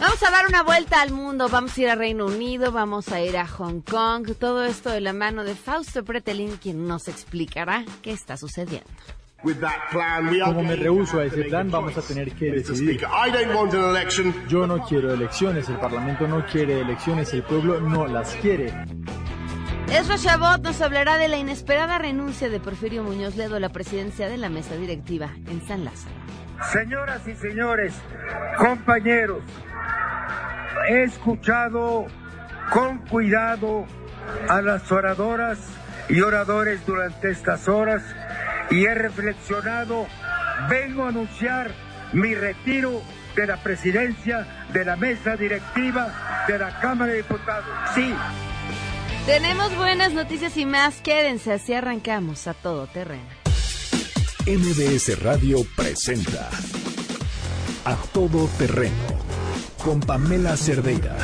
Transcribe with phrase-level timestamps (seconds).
[0.00, 3.22] Vamos a dar una vuelta al mundo, vamos a ir a Reino Unido, vamos a
[3.22, 7.84] ir a Hong Kong, todo esto de la mano de Fausto Pretelín, quien nos explicará
[8.02, 8.90] qué está sucediendo.
[10.44, 13.00] Como me rehuso a ese plan, vamos a tener que decidir.
[14.48, 18.72] Yo no quiero elecciones, el Parlamento no quiere elecciones, el pueblo no las quiere.
[19.88, 24.28] Ezra Chabot nos hablará de la inesperada renuncia de Porfirio Muñoz Ledo a la presidencia
[24.28, 26.14] de la mesa directiva en San Lázaro.
[26.72, 27.94] Señoras y señores,
[28.58, 29.42] compañeros,
[30.88, 32.06] he escuchado
[32.72, 33.86] con cuidado
[34.48, 35.58] a las oradoras
[36.08, 38.02] y oradores durante estas horas
[38.70, 40.06] y he reflexionado,
[40.68, 41.70] vengo a anunciar
[42.12, 43.02] mi retiro
[43.34, 47.64] de la presidencia de la mesa directiva de la Cámara de Diputados.
[47.94, 48.14] Sí.
[49.26, 51.00] Tenemos buenas noticias y más.
[51.00, 53.26] Quédense, así arrancamos a todo terreno.
[54.46, 56.48] MBS Radio presenta
[57.84, 58.94] A Todo Terreno
[59.84, 61.16] con Pamela Cerdeira.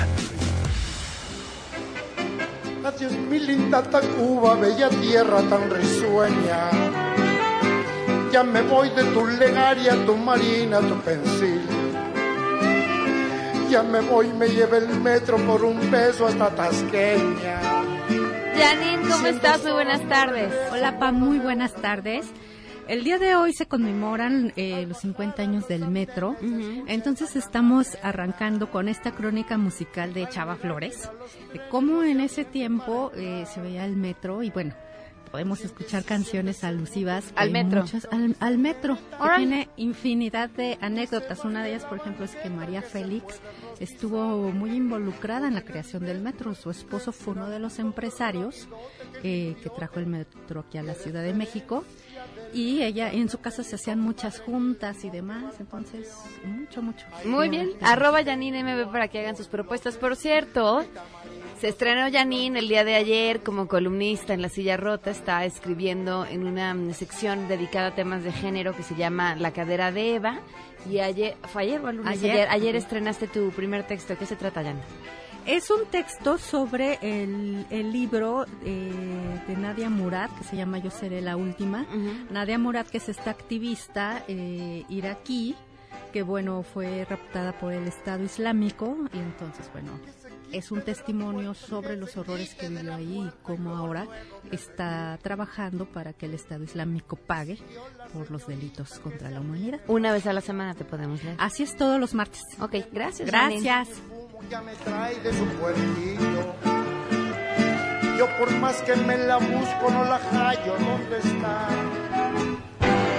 [2.85, 6.71] Adiós mi linda Tacuba, bella tierra tan risueña.
[8.33, 11.61] Ya me voy de tu legaria, tu marina, tu pensil.
[13.69, 17.61] Ya me voy, me lleva el metro por un beso hasta Tasqueña.
[18.57, 19.63] Janine, ¿cómo estás?
[19.63, 20.51] Muy buenas tardes.
[20.73, 22.27] Hola, Pa, muy buenas tardes.
[22.89, 28.71] El día de hoy se conmemoran eh, los 50 años del metro, entonces estamos arrancando
[28.71, 31.09] con esta crónica musical de Chava Flores,
[31.53, 34.75] de cómo en ese tiempo eh, se veía el metro y bueno,
[35.33, 37.81] podemos escuchar canciones alusivas Al metro.
[37.81, 39.39] muchas- al, al metro, que Órale.
[39.47, 41.45] tiene infinidad de anécdotas.
[41.45, 43.41] Una de ellas, por ejemplo, es que María Félix
[43.81, 46.55] estuvo muy involucrada en la creación del metro.
[46.55, 48.69] Su esposo fue uno de los empresarios
[49.25, 51.83] eh, que trajo el metro aquí a la Ciudad de México.
[52.53, 56.11] Y ella, en su casa se hacían muchas juntas y demás, entonces,
[56.45, 57.07] mucho, mucho.
[57.25, 57.71] Muy bien.
[57.81, 59.97] Arroba Janine MB para que hagan sus propuestas.
[59.97, 60.85] Por cierto,
[61.63, 65.13] se estrenó Janine el día de ayer como columnista en La Silla Rota.
[65.13, 69.53] Está escribiendo en una mm, sección dedicada a temas de género que se llama La
[69.53, 70.41] Cadera de Eva.
[70.91, 72.19] Y ayer, ¿fue ayer o el lunes?
[72.19, 72.33] Ayer.
[72.33, 74.15] Ayer, ayer estrenaste tu primer texto.
[74.15, 74.83] ¿De qué se trata, Janine?
[75.47, 78.91] Es un texto sobre el, el libro eh,
[79.47, 81.87] de Nadia Murad, que se llama Yo seré la última.
[82.29, 85.55] Nadia Murad, que es esta activista eh, iraquí,
[86.13, 89.93] que bueno, fue raptada por el Estado Islámico, y entonces, bueno,
[90.53, 94.07] es un testimonio sobre los horrores que vivió ahí y cómo ahora
[94.51, 97.59] está trabajando para que el Estado Islámico pague
[98.13, 99.81] por los delitos contra la humanidad.
[99.87, 101.37] Una vez a la semana te podemos leer.
[101.39, 102.43] Así es todos los martes.
[102.61, 103.29] Ok, gracias.
[103.29, 103.89] Gracias.
[108.19, 111.92] Yo por más que me la busco no la hallo, ¿dónde está?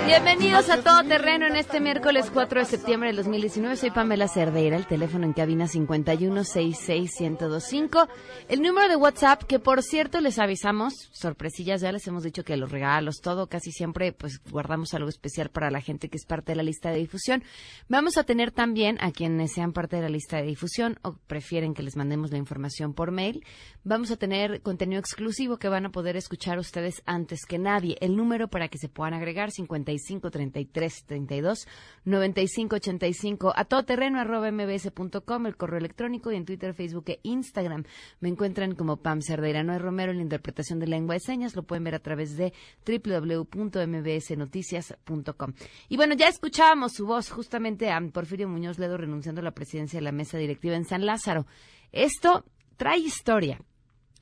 [0.05, 3.77] Bienvenidos a Todo Terreno en este miércoles 4 de septiembre del 2019.
[3.77, 8.09] Soy Pamela Cerdeira, el teléfono en cabina 5166125.
[8.49, 12.57] El número de WhatsApp, que por cierto les avisamos, sorpresillas, ya les hemos dicho que
[12.57, 16.51] los regalos, todo, casi siempre pues guardamos algo especial para la gente que es parte
[16.51, 17.41] de la lista de difusión.
[17.87, 21.73] Vamos a tener también a quienes sean parte de la lista de difusión o prefieren
[21.73, 23.45] que les mandemos la información por mail.
[23.85, 27.95] Vamos a tener contenido exclusivo que van a poder escuchar ustedes antes que nadie.
[28.01, 29.51] El número para que se puedan agregar
[29.97, 31.67] 55 33 32
[32.05, 37.83] 95 85 a todoterreno arroba mbs.com, el correo electrónico y en Twitter, Facebook e Instagram.
[38.19, 41.55] Me encuentran como Pam Cerdeira Romero en la interpretación de lengua de señas.
[41.55, 42.53] Lo pueden ver a través de
[42.85, 45.53] www.mbsnoticias.com.
[45.89, 49.99] Y bueno, ya escuchábamos su voz justamente a Porfirio Muñoz Ledo renunciando a la presidencia
[49.99, 51.45] de la mesa directiva en San Lázaro.
[51.91, 52.45] Esto
[52.77, 53.59] trae historia.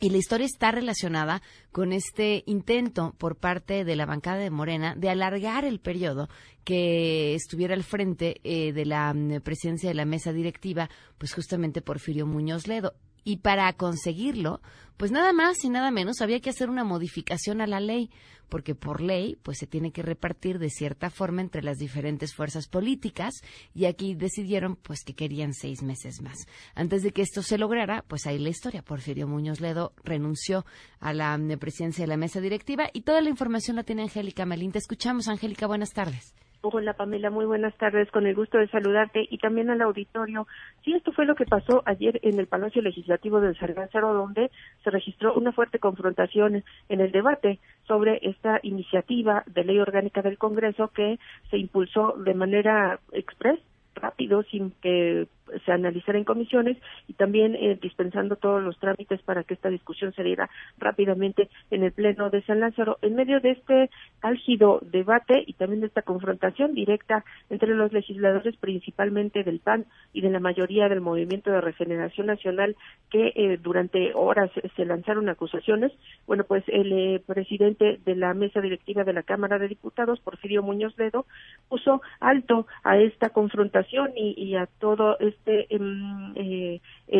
[0.03, 4.95] Y la historia está relacionada con este intento por parte de la bancada de Morena
[4.95, 6.27] de alargar el periodo
[6.63, 10.89] que estuviera al frente eh, de la mm, presidencia de la mesa directiva,
[11.19, 12.95] pues justamente Porfirio Muñoz Ledo.
[13.23, 14.61] Y para conseguirlo,
[14.97, 18.11] pues nada más y nada menos había que hacer una modificación a la ley,
[18.49, 22.67] porque por ley pues se tiene que repartir de cierta forma entre las diferentes fuerzas
[22.67, 23.33] políticas
[23.73, 26.45] y aquí decidieron pues que querían seis meses más.
[26.75, 28.83] Antes de que esto se lograra, pues ahí la historia.
[28.83, 30.65] Porfirio Muñoz Ledo renunció
[30.99, 34.71] a la presidencia de la mesa directiva y toda la información la tiene Angélica Melín.
[34.71, 36.35] Te escuchamos, Angélica, buenas tardes.
[36.63, 40.45] Hola Pamela, muy buenas tardes, con el gusto de saludarte y también al auditorio.
[40.85, 44.51] Sí, esto fue lo que pasó ayer en el Palacio Legislativo del San Lázaro, donde
[44.83, 50.37] se registró una fuerte confrontación en el debate sobre esta iniciativa de ley orgánica del
[50.37, 51.17] Congreso que
[51.49, 53.59] se impulsó de manera express
[53.95, 55.27] rápido sin que
[55.65, 56.77] se analizara en comisiones
[57.07, 61.83] y también eh, dispensando todos los trámites para que esta discusión se diera rápidamente en
[61.83, 62.97] el Pleno de San Lázaro.
[63.01, 63.89] En medio de este
[64.21, 70.21] álgido debate y también de esta confrontación directa entre los legisladores, principalmente del PAN y
[70.21, 72.75] de la mayoría del Movimiento de Regeneración Nacional,
[73.09, 75.91] que eh, durante horas se lanzaron acusaciones,
[76.27, 80.63] bueno, pues el eh, presidente de la mesa directiva de la Cámara de Diputados, Porfirio
[80.63, 81.25] Muñoz Ledo,
[81.69, 86.79] puso alto a esta confrontación y, y a todo este este em, eh,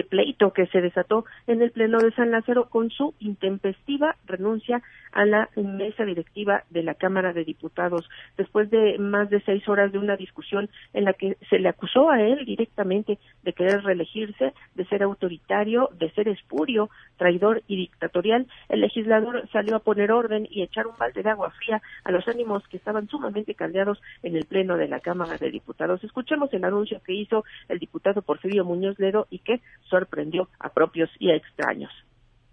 [0.10, 4.82] pleito que se desató en el Pleno de San Lázaro con su intempestiva renuncia
[5.12, 9.92] a la mesa directiva de la Cámara de Diputados, después de más de seis horas
[9.92, 14.54] de una discusión en la que se le acusó a él directamente de querer reelegirse,
[14.76, 20.48] de ser autoritario, de ser espurio, traidor y dictatorial, el legislador salió a poner orden
[20.50, 24.36] y echar un balde de agua fría a los ánimos que estaban sumamente caldeados en
[24.36, 26.04] el Pleno de la Cámara de Diputados.
[26.04, 31.10] Escuchemos el anuncio que hizo el diputado Porfirio Muñoz Ledo y que sorprendió a propios
[31.20, 31.92] y a extraños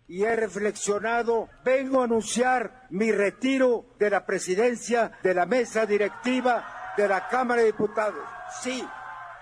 [0.08, 6.94] y he reflexionado, vengo a anunciar mi retiro de la presidencia de la mesa directiva
[6.96, 8.24] de la Cámara de Diputados.
[8.62, 8.82] Sí,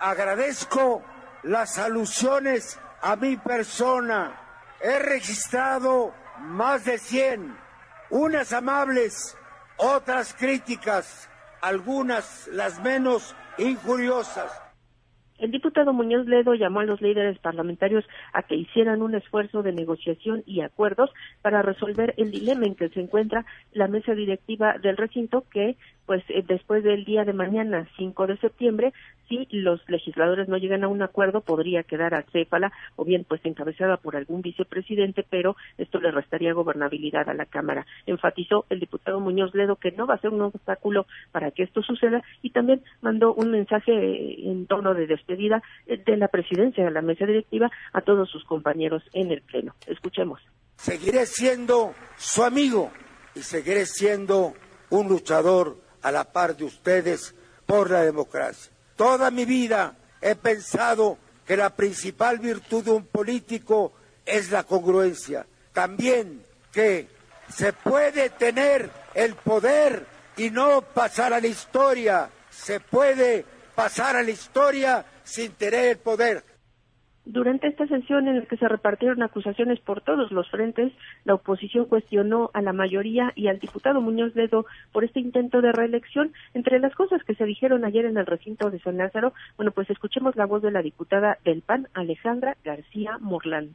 [0.01, 1.05] agradezco
[1.45, 4.41] las alusiones a mi persona.
[4.81, 7.57] He registrado más de 100,
[8.11, 9.39] unas amables,
[9.77, 11.31] otras críticas,
[11.61, 14.66] algunas las menos injuriosas
[15.39, 19.73] el diputado Muñoz Ledo llamó a los líderes parlamentarios a que hicieran un esfuerzo de
[19.73, 21.11] negociación y acuerdos
[21.43, 26.23] para resolver el dilema en que se encuentra la mesa directiva del recinto que pues
[26.29, 28.93] eh, después del día de mañana, 5 de septiembre,
[29.29, 33.97] si los legisladores no llegan a un acuerdo, podría quedar acéfala o bien pues encabezada
[33.97, 37.87] por algún vicepresidente, pero esto le restaría gobernabilidad a la Cámara.
[38.07, 41.83] Enfatizó el diputado Muñoz Ledo que no va a ser un obstáculo para que esto
[41.83, 43.93] suceda y también mandó un mensaje
[44.49, 48.45] en tono de despedida eh, de la presidencia de la mesa directiva a todos sus
[48.45, 49.75] compañeros en el Pleno.
[49.87, 50.41] Escuchemos.
[50.77, 52.91] Seguiré siendo su amigo
[53.35, 54.53] y seguiré siendo
[54.91, 57.35] un luchador a la par de ustedes
[57.67, 58.71] por la democracia.
[58.95, 63.93] Toda mi vida he pensado que la principal virtud de un político
[64.25, 65.47] es la congruencia.
[65.73, 67.09] También que
[67.53, 70.07] se puede tener el poder
[70.37, 72.31] y no pasar a la historia.
[72.51, 73.45] Se puede
[73.75, 76.45] pasar a la historia sin tener el poder.
[77.29, 80.93] Durante esta sesión en la que se repartieron acusaciones por todos los frentes,
[81.25, 85.73] la oposición cuestionó a la mayoría y al diputado Muñoz Ledo por este intento de
[85.73, 86.33] reelección.
[86.55, 89.91] Entre las cosas que se dijeron ayer en el recinto de San Lázaro, bueno, pues
[89.91, 93.75] escuchemos la voz de la diputada del PAN, Alejandra García Morlán.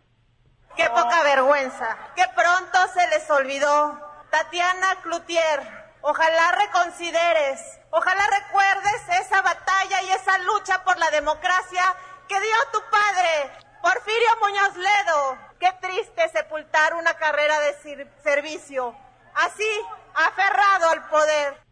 [0.77, 4.00] Qué poca vergüenza, qué pronto se les olvidó.
[4.31, 5.59] Tatiana Cloutier,
[6.00, 11.83] ojalá reconsideres, ojalá recuerdes esa batalla y esa lucha por la democracia
[12.27, 13.51] que dio tu padre,
[13.81, 15.38] Porfirio Muñoz Ledo.
[15.59, 18.95] Qué triste sepultar una carrera de servicio,
[19.35, 19.69] así,
[20.13, 21.71] aferrado al poder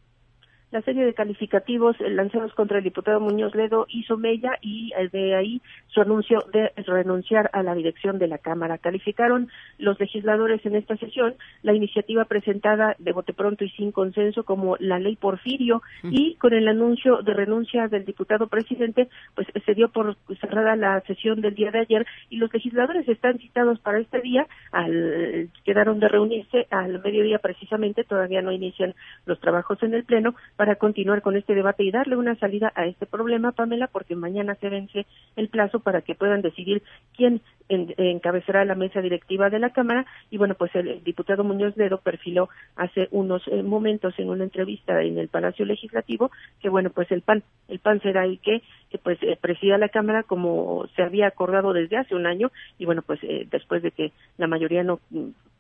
[0.72, 5.36] la serie de calificativos lanzados contra el diputado Muñoz Ledo hizo mella y eh, de
[5.36, 8.78] ahí su anuncio de renunciar a la dirección de la Cámara.
[8.78, 14.44] Calificaron los legisladores en esta sesión la iniciativa presentada de bote pronto y sin consenso
[14.44, 19.74] como la ley Porfirio y con el anuncio de renuncia del diputado presidente, pues se
[19.74, 24.00] dio por cerrada la sesión del día de ayer y los legisladores están citados para
[24.00, 28.94] este día, al, quedaron de reunirse al mediodía precisamente, todavía no inician
[29.26, 32.86] los trabajos en el Pleno, para continuar con este debate y darle una salida a
[32.86, 36.84] este problema, Pamela, porque mañana se vence el plazo para que puedan decidir
[37.16, 40.06] quién encabezará la mesa directiva de la Cámara.
[40.32, 45.02] Y bueno, pues el, diputado Muñoz Ledo perfiló hace unos eh, momentos en una entrevista
[45.04, 46.32] en el Palacio Legislativo
[46.62, 48.62] que bueno, pues el PAN, el PAN será el que,
[49.04, 53.04] pues eh, presida la Cámara como se había acordado desde hace un año y bueno,
[53.04, 55.00] pues eh, después de que la mayoría no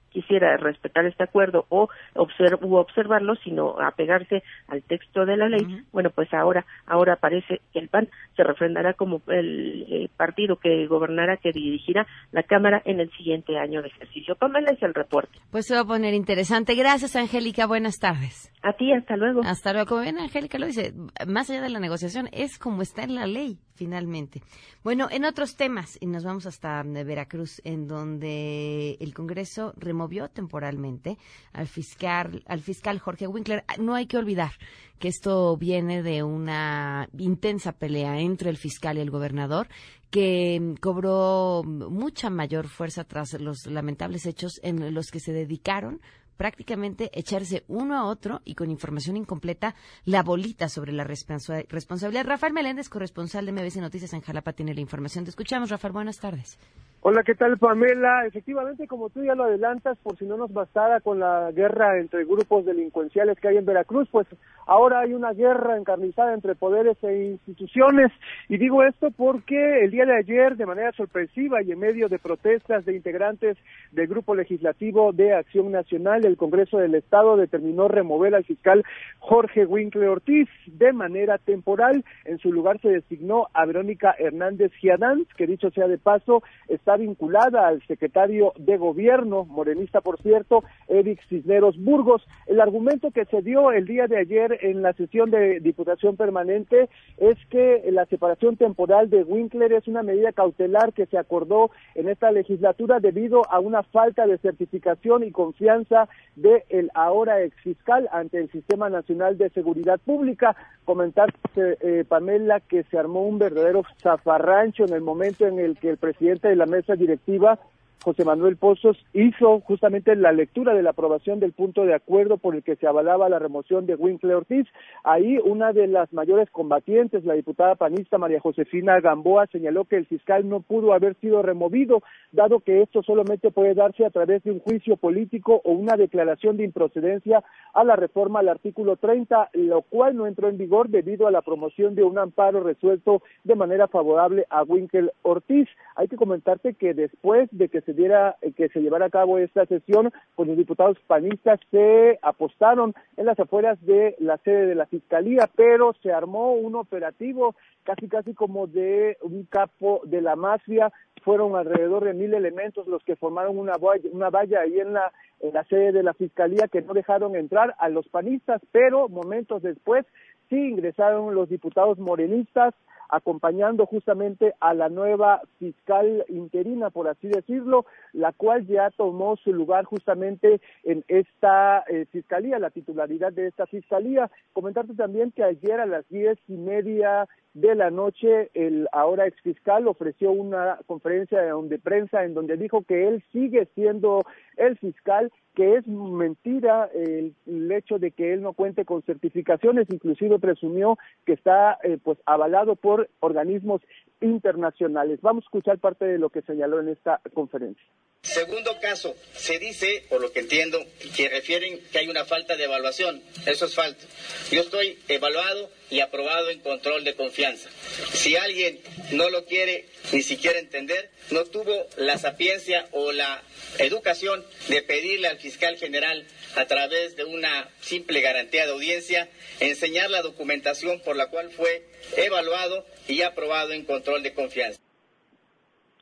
[0.09, 6.33] quisiera respetar este acuerdo o observarlo, sino apegarse al texto de la ley, bueno, pues
[6.33, 11.51] ahora ahora parece que el PAN se refrendará como el, eh, partido que gobernará, que
[11.51, 14.35] dirigirá la Cámara en el siguiente año de ejercicio.
[14.35, 15.39] Pamela es el reporte.
[15.51, 16.75] Pues se va a poner interesante.
[16.75, 17.67] Gracias, Angélica.
[17.67, 18.51] Buenas tardes.
[18.61, 19.41] A ti, hasta luego.
[19.43, 19.87] Hasta luego.
[19.87, 20.93] Como bien Angélica lo dice,
[21.27, 24.43] más allá de la negociación, es como está en la ley finalmente.
[24.83, 31.17] Bueno, en otros temas, y nos vamos hasta Veracruz, en donde el Congreso removió temporalmente
[31.53, 33.63] al fiscal, al fiscal Jorge Winkler.
[33.79, 34.51] No hay que olvidar
[34.99, 39.69] que esto viene de una intensa pelea entre el fiscal y el gobernador,
[40.09, 46.01] que cobró mucha mayor fuerza tras los lamentables hechos en los que se dedicaron
[46.39, 52.25] prácticamente echarse uno a otro y con información incompleta la bolita sobre la responsabilidad.
[52.25, 55.25] Rafael Meléndez, corresponsal de MBC Noticias en Jalapa, tiene la información.
[55.25, 55.91] Te escuchamos, Rafael.
[55.91, 56.57] Buenas tardes.
[57.01, 58.25] Hola, ¿qué tal Pamela?
[58.25, 62.25] Efectivamente, como tú ya lo adelantas, por si no nos bastara con la guerra entre
[62.25, 64.27] grupos delincuenciales que hay en Veracruz, pues
[64.65, 68.11] ahora hay una guerra encarnizada entre poderes e instituciones.
[68.49, 72.19] Y digo esto porque el día de ayer, de manera sorpresiva y en medio de
[72.19, 73.57] protestas de integrantes
[73.93, 78.83] del Grupo Legislativo de Acción Nacional, el Congreso del Estado determinó remover al fiscal
[79.19, 82.03] Jorge Winkler Ortiz de manera temporal.
[82.25, 86.88] En su lugar se designó a Verónica Hernández Giadán, que dicho sea de paso, está
[86.89, 92.25] está vinculada al secretario de gobierno, morenista por cierto, Eric Cisneros Burgos.
[92.47, 96.89] El argumento que se dio el día de ayer en la sesión de Diputación Permanente
[97.19, 102.09] es que la separación temporal de Winkler es una medida cautelar que se acordó en
[102.09, 108.39] esta legislatura debido a una falta de certificación y confianza del el ahora exfiscal ante
[108.39, 110.55] el Sistema Nacional de Seguridad Pública.
[110.85, 115.91] Comentar, eh, Pamela, que se armó un verdadero zafarrancho en el momento en el que
[115.91, 117.59] el presidente de la mesa esa directiva
[118.01, 122.55] José Manuel Pozos hizo justamente la lectura de la aprobación del punto de acuerdo por
[122.55, 124.67] el que se avalaba la remoción de Winkler Ortiz.
[125.03, 130.05] Ahí una de las mayores combatientes, la diputada panista María Josefina Gamboa, señaló que el
[130.05, 132.01] fiscal no pudo haber sido removido,
[132.31, 136.55] dado que esto solamente puede darse a través de un juicio político o una declaración
[136.55, 141.27] de improcedencia a la reforma al artículo 30, lo cual no entró en vigor debido
[141.27, 145.67] a la promoción de un amparo resuelto de manera favorable a Winkler Ortiz.
[145.95, 149.37] Hay que comentarte que después de que se diera, eh, que se llevara a cabo
[149.37, 154.75] esta sesión, pues los diputados panistas se apostaron en las afueras de la sede de
[154.75, 160.35] la Fiscalía, pero se armó un operativo casi casi como de un capo de la
[160.35, 160.91] mafia,
[161.23, 165.11] fueron alrededor de mil elementos los que formaron una valla, una valla ahí en la,
[165.41, 169.61] en la sede de la Fiscalía que no dejaron entrar a los panistas, pero momentos
[169.61, 170.05] después
[170.49, 172.73] sí ingresaron los diputados morenistas,
[173.09, 179.51] acompañando justamente a la nueva fiscal interina, por así decirlo, la cual ya tomó su
[179.51, 184.29] lugar justamente en esta eh, fiscalía, la titularidad de esta fiscalía.
[184.53, 189.87] Comentarte también que ayer a las diez y media de la noche, el ahora exfiscal
[189.87, 194.23] ofreció una conferencia de prensa en donde dijo que él sigue siendo
[194.55, 197.35] el fiscal, que es mentira el,
[197.73, 202.77] hecho de que él no cuente con certificaciones, inclusive presumió que está eh, pues avalado
[202.77, 203.81] por organismos
[204.21, 205.19] internacionales.
[205.21, 207.85] Vamos a escuchar parte de lo que señaló en esta conferencia.
[208.21, 210.85] Segundo caso, se dice, por lo que entiendo,
[211.15, 213.23] que refieren que hay una falta de evaluación.
[213.45, 214.05] Eso es falso.
[214.51, 217.69] Yo estoy evaluado y aprobado en control de confianza.
[218.11, 218.79] Si alguien
[219.11, 223.41] no lo quiere ni siquiera entender, no tuvo la sapiencia o la
[223.77, 229.29] educación de pedirle al fiscal general a través de una simple garantía de audiencia,
[229.61, 234.79] enseñar la documentación por la cual fue evaluado y aprobado en control de confianza.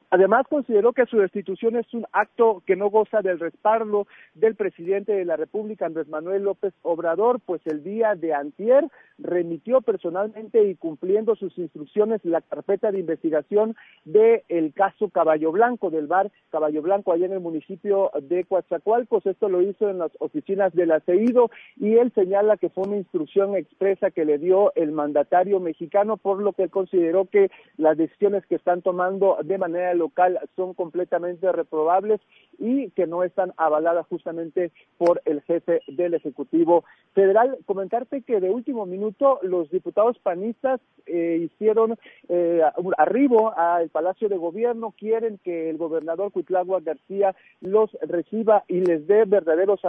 [0.09, 5.11] Además, consideró que su destitución es un acto que no goza del respaldo del presidente
[5.11, 8.85] de la República, Andrés Manuel López Obrador, pues el día de antier
[9.19, 15.89] remitió personalmente y cumpliendo sus instrucciones la carpeta de investigación del el caso Caballo Blanco,
[15.89, 19.25] del bar Caballo Blanco, allá en el municipio de Coatzacoalcos.
[19.25, 23.55] Esto lo hizo en las oficinas del ACEIDO y él señala que fue una instrucción
[23.55, 28.55] expresa que le dio el mandatario mexicano, por lo que consideró que las decisiones que
[28.55, 32.21] están tomando de manera local son completamente reprobables
[32.59, 36.83] y que no están avaladas justamente por el jefe del Ejecutivo
[37.13, 37.57] Federal.
[37.65, 39.06] Comentarte que de último minuto
[39.43, 41.97] los diputados panistas eh, hicieron
[42.27, 42.61] eh,
[42.97, 49.07] arribo al Palacio de Gobierno, quieren que el gobernador Cuitlagua García los reciba y les
[49.07, 49.81] dé verdaderos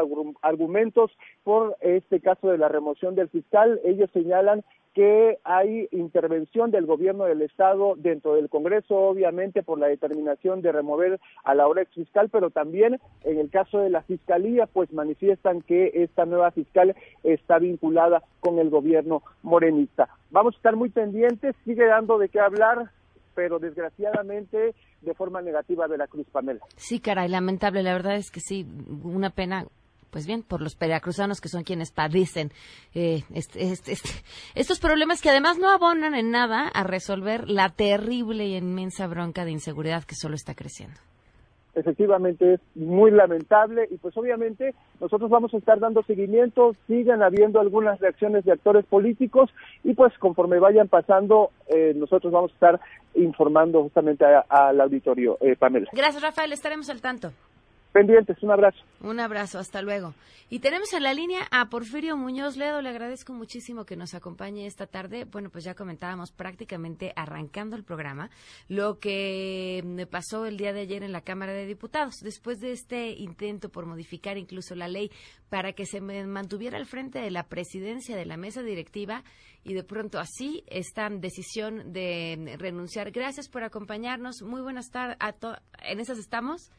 [0.42, 1.10] argumentos
[1.44, 3.80] por este caso de la remoción del fiscal.
[3.84, 4.64] Ellos señalan
[4.98, 10.72] que hay intervención del gobierno del estado dentro del Congreso, obviamente por la determinación de
[10.72, 15.62] remover a la hora fiscal, pero también en el caso de la fiscalía, pues manifiestan
[15.62, 20.08] que esta nueva fiscal está vinculada con el gobierno morenista.
[20.32, 22.90] Vamos a estar muy pendientes, sigue dando de qué hablar,
[23.36, 26.58] pero desgraciadamente de forma negativa de la Cruz Pamela.
[26.74, 28.66] Sí, caray, lamentable, la verdad es que sí,
[29.04, 29.64] una pena
[30.10, 32.50] pues bien, por los veracruzanos que son quienes padecen
[32.94, 34.10] eh, este, este, este,
[34.54, 39.44] estos problemas que además no abonan en nada a resolver la terrible y inmensa bronca
[39.44, 40.98] de inseguridad que solo está creciendo
[41.78, 47.60] efectivamente es muy lamentable y pues obviamente nosotros vamos a estar dando seguimiento, sigan habiendo
[47.60, 49.50] algunas reacciones de actores políticos
[49.84, 52.80] y pues conforme vayan pasando eh, nosotros vamos a estar
[53.14, 55.38] informando justamente al auditorio.
[55.40, 55.88] Eh, Pamela.
[55.92, 57.30] Gracias Rafael, estaremos al tanto
[57.92, 58.42] pendientes.
[58.42, 58.78] Un abrazo.
[59.00, 60.14] Un abrazo, hasta luego.
[60.50, 62.80] Y tenemos en la línea a Porfirio Muñoz Ledo.
[62.80, 65.24] Le agradezco muchísimo que nos acompañe esta tarde.
[65.24, 68.30] Bueno, pues ya comentábamos prácticamente arrancando el programa
[68.68, 72.14] lo que me pasó el día de ayer en la Cámara de Diputados.
[72.22, 75.10] Después de este intento por modificar incluso la ley
[75.50, 79.24] para que se mantuviera al frente de la presidencia de la mesa directiva
[79.64, 83.10] y de pronto así esta decisión de renunciar.
[83.10, 84.42] Gracias por acompañarnos.
[84.42, 85.18] Muy buenas tardes.
[85.82, 86.70] ¿En esas estamos?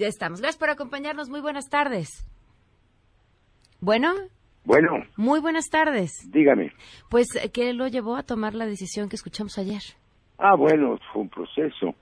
[0.00, 0.40] Ya estamos.
[0.40, 1.28] Gracias por acompañarnos.
[1.28, 2.08] Muy buenas tardes.
[3.82, 4.14] Bueno.
[4.64, 5.04] Bueno.
[5.18, 6.10] Muy buenas tardes.
[6.32, 6.72] Dígame.
[7.10, 9.82] Pues, ¿qué lo llevó a tomar la decisión que escuchamos ayer?
[10.38, 11.94] Ah, bueno, fue un proceso.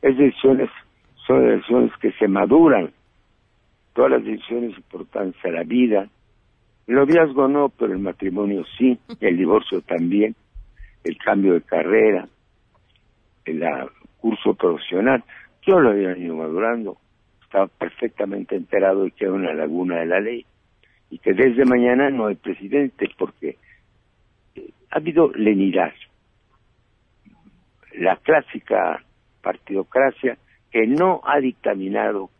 [0.00, 0.70] Es decisiones,
[1.26, 2.94] son decisiones que se maduran.
[3.92, 6.08] Todas las decisiones importantes a la vida.
[6.86, 10.34] El noviazgo no, pero el matrimonio sí, el divorcio también,
[11.04, 12.28] el cambio de carrera,
[13.44, 13.62] el
[14.22, 15.22] curso profesional.
[15.66, 16.96] Yo lo había ido madurando
[17.46, 20.44] estaba perfectamente enterado de que era una laguna de la ley
[21.10, 23.56] y que desde mañana no hay presidente porque
[24.56, 25.92] eh, ha habido lenidad.
[27.94, 29.02] La clásica
[29.40, 30.36] partidocracia
[30.70, 32.30] que no ha dictaminado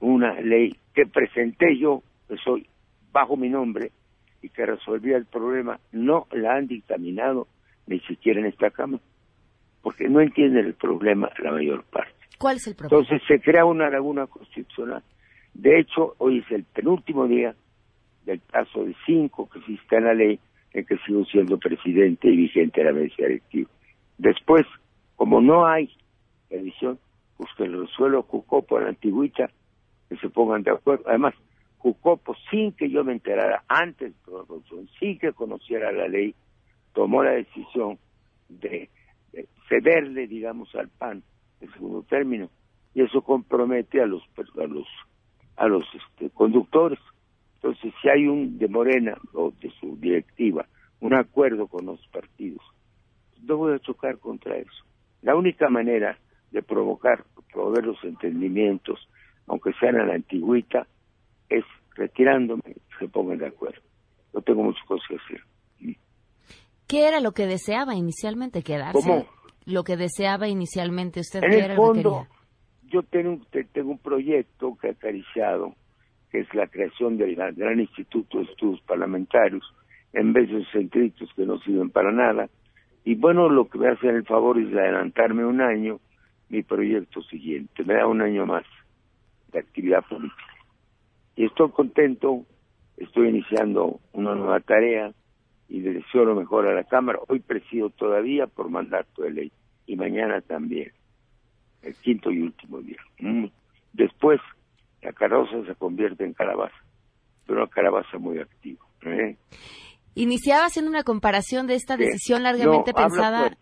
[0.00, 2.66] una ley que presenté yo, que soy
[3.12, 3.92] bajo mi nombre,
[4.42, 7.46] y que resolvía el problema, no la han dictaminado
[7.86, 9.02] ni siquiera en esta Cámara,
[9.80, 12.23] porque no entienden el problema la mayor parte.
[12.38, 13.02] ¿Cuál es el problema?
[13.02, 15.02] Entonces se crea una laguna constitucional.
[15.54, 17.54] De hecho, hoy es el penúltimo día
[18.24, 20.40] del plazo de cinco que existe en la ley
[20.72, 23.70] en que sigo siendo presidente y vigente de la mesa directiva.
[24.18, 24.66] Después,
[25.16, 25.90] como no hay
[26.50, 26.98] edición,
[27.36, 29.50] pues que lo resuelva Jucopo la antigüita,
[30.08, 31.04] que se pongan de acuerdo.
[31.06, 31.34] Además,
[31.78, 36.34] Jucopo, sin que yo me enterara antes de la Constitución, sin que conociera la ley,
[36.92, 37.98] tomó la decisión
[38.48, 38.88] de
[39.68, 41.22] cederle, digamos, al PAN
[41.60, 42.48] segundo término
[42.94, 44.86] y eso compromete a los a los
[45.56, 46.98] a los este, conductores
[47.56, 50.66] entonces si hay un de Morena o de su directiva
[51.00, 52.62] un acuerdo con los partidos
[53.42, 54.84] no voy a chocar contra eso
[55.22, 56.18] la única manera
[56.50, 59.08] de provocar promover los entendimientos
[59.46, 60.86] aunque sean a la antigüita
[61.48, 61.64] es
[61.94, 63.82] retirándome se pongan de acuerdo
[64.32, 65.40] no tengo muchas cosas que hacer
[66.86, 68.92] ¿Qué era lo que deseaba inicialmente quedarse?
[68.92, 69.26] ¿Cómo?
[69.66, 72.26] Lo que deseaba inicialmente usted en el fondo
[72.94, 75.74] yo tengo, tengo un proyecto que he acariciado
[76.30, 79.64] que es la creación del gran instituto de estudios parlamentarios
[80.12, 82.48] en vez de centritos que no sirven para nada.
[83.04, 86.00] Y bueno lo que me hace el favor es adelantarme un año
[86.48, 87.84] mi proyecto siguiente.
[87.84, 88.64] Me da un año más
[89.52, 90.42] de actividad política.
[91.36, 92.44] Y estoy contento
[92.96, 95.12] estoy iniciando una nueva tarea
[95.68, 97.18] y le deseo lo mejor a la Cámara.
[97.28, 99.52] Hoy presido todavía por mandato de ley
[99.86, 100.92] y mañana también,
[101.82, 102.98] el quinto y último día.
[103.18, 103.46] Mm.
[103.92, 104.40] Después,
[105.02, 106.76] la carroza se convierte en calabaza,
[107.46, 108.84] pero una calabaza muy activa.
[109.02, 109.36] ¿eh?
[110.14, 113.56] Iniciaba haciendo una comparación de esta decisión largamente pensada.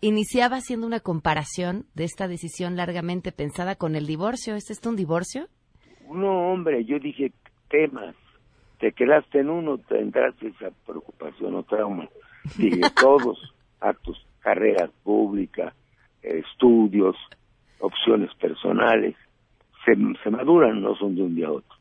[0.00, 4.54] Iniciaba haciendo una comparación de esta decisión largamente pensada con el divorcio.
[4.54, 5.48] ¿Este es un divorcio?
[6.12, 7.32] No, hombre, yo dije
[7.68, 8.14] temas
[8.86, 12.08] te quedaste en uno, tendrás esa preocupación o trauma.
[12.56, 13.36] Dije, todos,
[13.80, 15.74] actos, carrera pública,
[16.22, 17.16] estudios,
[17.80, 19.16] opciones personales,
[19.84, 21.76] se, se maduran, no son de un día a otro.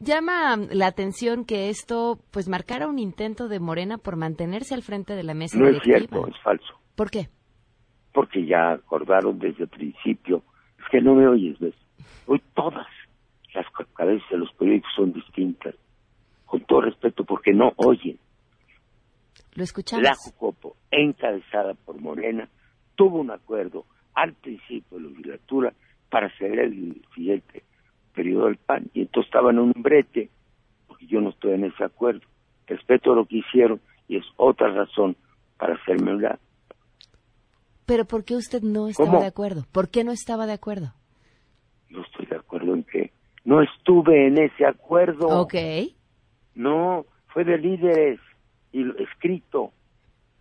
[0.00, 5.14] Llama la atención que esto pues marcara un intento de Morena por mantenerse al frente
[5.14, 5.56] de la mesa.
[5.56, 6.80] No es cierto, es falso.
[6.96, 7.28] ¿Por qué?
[8.12, 10.42] Porque ya acordaron desde el principio.
[10.80, 11.74] Es que no me oyes, ¿ves?
[12.26, 12.86] Hoy todas
[13.54, 15.74] las cabezas de los periódicos son distintas,
[16.46, 18.18] con todo respeto, porque no oyen.
[19.54, 20.04] Lo escuchamos.
[20.04, 22.48] La Jucopo, encabezada por Morena,
[22.94, 25.74] tuvo un acuerdo al principio de la legislatura
[26.08, 27.64] para ceder el siguiente
[28.14, 30.30] periodo del PAN, y entonces estaban en un brete,
[30.86, 32.22] porque yo no estoy en ese acuerdo.
[32.66, 35.16] Respeto lo que hicieron y es otra razón
[35.56, 36.38] para hacerme un lado.
[37.86, 39.64] Pero ¿por qué usted no estaba de acuerdo?
[39.72, 40.92] ¿Por qué no estaba de acuerdo?
[41.90, 43.12] No estoy de acuerdo en que
[43.44, 45.28] no estuve en ese acuerdo.
[45.28, 45.54] Ok.
[46.54, 48.20] No, fue de líderes
[48.72, 49.72] y lo, escrito.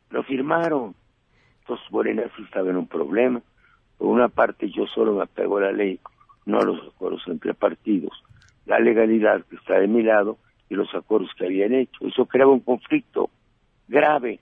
[0.09, 0.95] Lo firmaron.
[1.61, 3.41] Entonces Morena sí estaba en un problema.
[3.97, 5.99] Por una parte yo solo me apego a la ley,
[6.45, 8.11] no a los acuerdos entre partidos.
[8.65, 10.37] la legalidad que está de mi lado
[10.69, 12.05] y los acuerdos que habían hecho.
[12.05, 13.29] Eso creaba un conflicto
[13.87, 14.39] grave.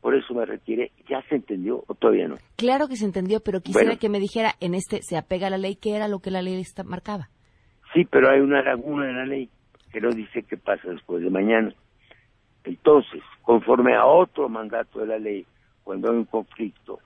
[0.00, 0.92] Por eso me retiré.
[1.08, 2.36] ¿Ya se entendió o todavía no?
[2.56, 5.58] Claro que se entendió, pero quisiera que me dijera, en este se apega a la
[5.58, 7.28] ley, ¿qué era lo que la ley marcaba?
[7.92, 9.50] Sí, pero hay una laguna en la ley
[9.92, 11.74] que no dice qué pasa después de mañana.
[12.66, 15.46] Entonces, conforme a otro mandato de la ley,
[15.84, 16.98] cuando hay un conflicto,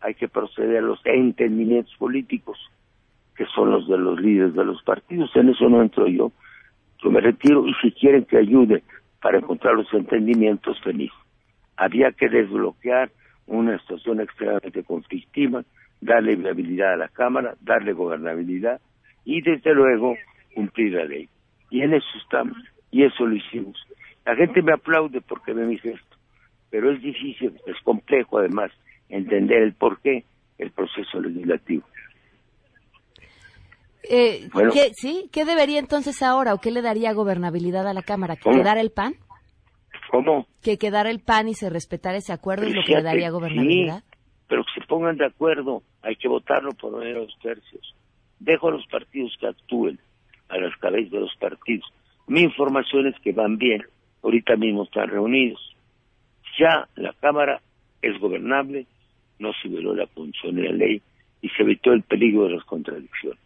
[0.00, 2.56] hay que proceder a los entendimientos políticos,
[3.36, 5.34] que son los de los líderes de los partidos.
[5.34, 6.30] En eso no entro yo.
[7.02, 8.84] Yo me retiro y si quieren que ayude
[9.20, 11.10] para encontrar los entendimientos, feliz.
[11.76, 13.10] Había que desbloquear
[13.48, 15.64] una situación extremadamente conflictiva,
[16.00, 18.80] darle viabilidad a la Cámara, darle gobernabilidad
[19.24, 20.14] y desde luego
[20.54, 21.28] cumplir la ley.
[21.70, 22.56] Y en eso estamos,
[22.92, 23.76] y eso lo hicimos.
[24.28, 26.16] La gente me aplaude porque ve mi gesto,
[26.68, 28.70] pero es difícil, es complejo además
[29.08, 30.22] entender el porqué
[30.58, 31.82] el proceso legislativo.
[34.02, 35.30] Eh, ¿qué, ¿Sí?
[35.32, 38.36] ¿Qué debería entonces ahora o qué le daría gobernabilidad a la Cámara?
[38.36, 39.14] ¿Que quedara el PAN?
[40.10, 40.46] ¿Cómo?
[40.62, 44.02] Que quedara el PAN y se respetara ese acuerdo es lo que le daría gobernabilidad.
[44.10, 47.94] Sí, pero que se pongan de acuerdo, hay que votarlo por dos tercios.
[48.40, 49.98] Dejo a los partidos que actúen,
[50.50, 51.90] a las cabezas de los partidos.
[52.26, 53.82] Mi información es que van bien,
[54.22, 55.76] ahorita mismo están reunidos.
[56.58, 57.60] Ya la Cámara
[58.02, 58.86] es gobernable,
[59.38, 61.02] no se violó la función de la ley
[61.40, 63.38] y se evitó el peligro de las contradicciones.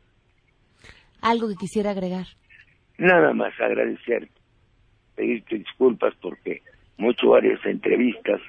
[1.20, 2.26] ¿Algo que quisiera agregar?
[2.98, 4.28] Nada más agradecer,
[5.14, 6.62] pedirte disculpas porque
[6.96, 8.40] mucho varias entrevistas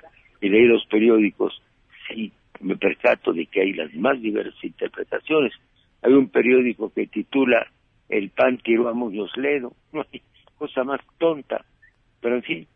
[0.42, 1.62] y leí los periódicos,
[2.08, 5.54] sí me percato de que hay las más diversas interpretaciones.
[6.02, 7.68] Hay un periódico que titula
[8.10, 10.22] El pan tiró a Muñoz Ledo, no hay
[10.58, 11.66] cosa más tonta,
[12.24, 12.68] pero en fin,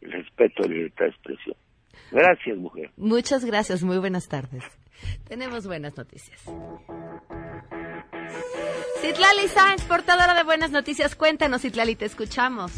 [0.00, 1.56] respeto a la libertad de expresión.
[2.12, 2.90] Gracias, mujer.
[2.96, 4.64] Muchas gracias, muy buenas tardes.
[5.28, 6.40] Tenemos buenas noticias.
[9.02, 12.72] Citlali Sáenz, portadora de buenas noticias, cuéntanos, Citlali, te escuchamos.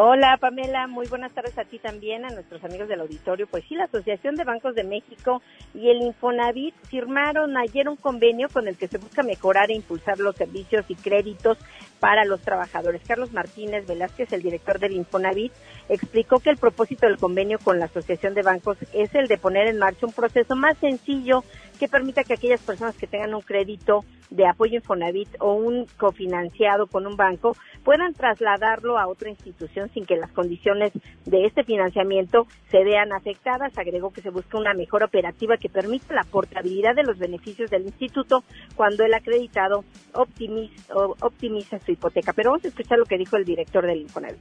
[0.00, 3.48] Hola Pamela, muy buenas tardes a ti también, a nuestros amigos del auditorio.
[3.48, 5.42] Pues sí, la Asociación de Bancos de México
[5.74, 10.20] y el Infonavit firmaron ayer un convenio con el que se busca mejorar e impulsar
[10.20, 11.58] los servicios y créditos
[11.98, 13.02] para los trabajadores.
[13.08, 15.52] Carlos Martínez Velázquez, el director del Infonavit,
[15.88, 19.66] explicó que el propósito del convenio con la Asociación de Bancos es el de poner
[19.66, 21.42] en marcha un proceso más sencillo
[21.78, 26.86] que permita que aquellas personas que tengan un crédito de apoyo Infonavit o un cofinanciado
[26.86, 30.92] con un banco puedan trasladarlo a otra institución sin que las condiciones
[31.24, 33.76] de este financiamiento se vean afectadas.
[33.78, 37.86] Agregó que se busca una mejor operativa que permita la portabilidad de los beneficios del
[37.86, 38.44] instituto
[38.76, 42.32] cuando el acreditado optimiza, su hipoteca.
[42.32, 44.38] Pero vamos a escuchar lo que dijo el director del Infonavit.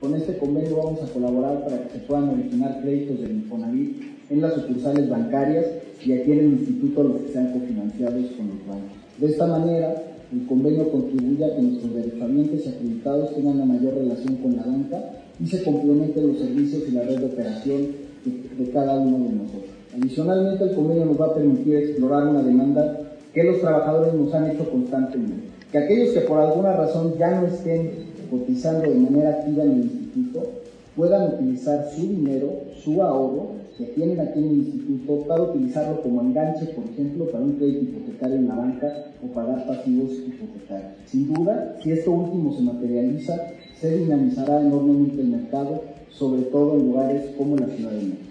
[0.00, 4.40] Con este convenio vamos a colaborar para que se puedan originar créditos del Infonavit en
[4.40, 5.66] las sucursales bancarias
[6.02, 8.96] y aquí en el instituto los que sean cofinanciados con los bancos.
[9.18, 13.92] De esta manera, el convenio contribuye a que nuestros derechohabientes y acreditados tengan una mayor
[13.92, 15.04] relación con la banca
[15.38, 17.88] y se complementen los servicios y la red de operación
[18.24, 19.70] de, de cada uno de nosotros.
[19.94, 23.00] Adicionalmente, el convenio nos va a permitir explorar una demanda
[23.34, 25.50] que los trabajadores nos han hecho constantemente.
[25.70, 29.82] Que aquellos que por alguna razón ya no estén cotizando de manera activa en el
[29.82, 30.48] instituto
[30.96, 36.20] puedan utilizar su dinero, su ahorro que tienen aquí en el instituto para utilizarlo como
[36.20, 40.92] enganche, por ejemplo, para un crédito hipotecario en la banca o pagar pasivos hipotecarios.
[41.06, 43.34] Sin duda, si esto último se materializa,
[43.76, 48.30] se dinamizará enormemente el mercado, sobre todo en lugares como la Ciudad de México.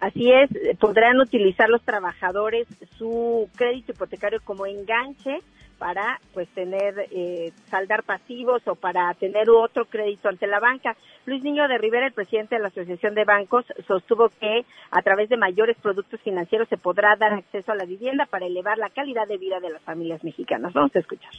[0.00, 2.66] Así es, podrán utilizar los trabajadores
[2.98, 5.38] su crédito hipotecario como enganche
[5.78, 10.96] para pues tener eh, saldar pasivos o para tener otro crédito ante la banca.
[11.26, 15.28] Luis Niño de Rivera, el presidente de la Asociación de Bancos, sostuvo que a través
[15.28, 19.26] de mayores productos financieros se podrá dar acceso a la vivienda para elevar la calidad
[19.26, 20.72] de vida de las familias mexicanas.
[20.72, 21.32] Vamos a escuchar.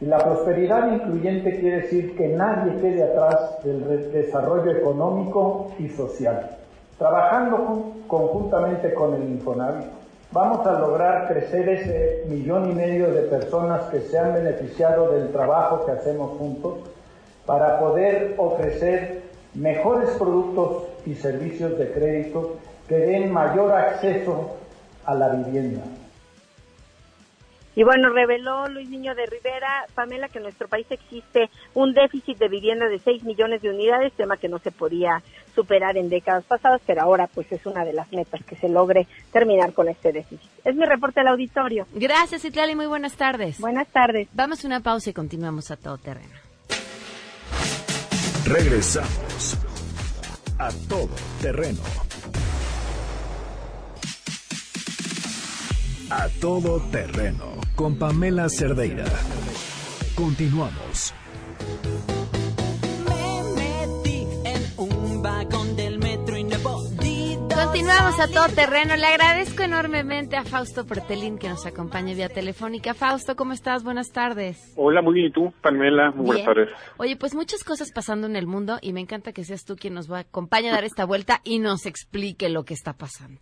[0.00, 6.50] La prosperidad incluyente quiere decir que nadie quede atrás del desarrollo económico y social.
[6.96, 9.86] Trabajando conjuntamente con el Infonavit,
[10.32, 15.32] vamos a lograr crecer ese millón y medio de personas que se han beneficiado del
[15.32, 16.80] trabajo que hacemos juntos
[17.46, 19.22] para poder ofrecer
[19.54, 24.56] mejores productos y servicios de crédito que den mayor acceso
[25.04, 25.82] a la vivienda.
[27.78, 32.36] Y bueno, reveló Luis Niño de Rivera, Pamela, que en nuestro país existe un déficit
[32.36, 35.22] de vivienda de 6 millones de unidades, tema que no se podía
[35.54, 39.06] superar en décadas pasadas, pero ahora pues es una de las metas que se logre
[39.32, 40.50] terminar con este déficit.
[40.64, 41.86] Es mi reporte al auditorio.
[41.94, 43.60] Gracias, Itlali, muy buenas tardes.
[43.60, 44.26] Buenas tardes.
[44.32, 46.34] Vamos a una pausa y continuamos a todo terreno.
[48.44, 49.56] Regresamos
[50.58, 51.10] a todo
[51.40, 52.07] terreno.
[56.10, 59.04] A todo terreno con Pamela Cerdeira.
[60.14, 61.12] Continuamos.
[67.54, 68.96] Continuamos a todo terreno.
[68.96, 72.94] Le agradezco enormemente a Fausto Pertelín que nos acompaña vía telefónica.
[72.94, 73.84] Fausto, ¿cómo estás?
[73.84, 74.72] Buenas tardes.
[74.76, 75.26] Hola, muy bien.
[75.26, 76.10] ¿Y tú, Pamela?
[76.12, 76.70] Muy buenas tardes.
[76.96, 79.92] Oye, pues muchas cosas pasando en el mundo y me encanta que seas tú quien
[79.92, 83.40] nos acompañe a dar esta vuelta y nos explique lo que está pasando.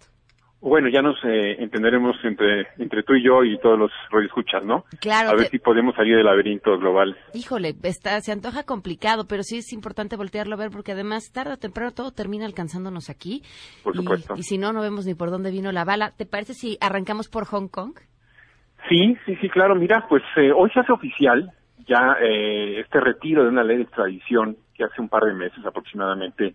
[0.61, 4.85] Bueno, ya nos eh, entenderemos entre, entre tú y yo y todos los radioescuchas, ¿no?
[5.01, 5.31] Claro.
[5.31, 7.17] A ver si podemos salir del laberinto global.
[7.35, 11.53] Híjole, está, se antoja complicado, pero sí es importante voltearlo a ver porque además tarde
[11.53, 13.43] o temprano todo termina alcanzándonos aquí.
[13.85, 14.35] Por supuesto.
[14.37, 16.13] Y, si no, no vemos ni por dónde vino la bala.
[16.17, 17.93] ¿Te parece si arrancamos por Hong Kong?
[18.89, 19.75] Sí, sí, sí, claro.
[19.75, 21.53] Mira, pues eh, hoy se hace oficial
[21.87, 25.65] ya eh, este retiro de una ley de extradición que hace un par de meses
[25.65, 26.55] aproximadamente,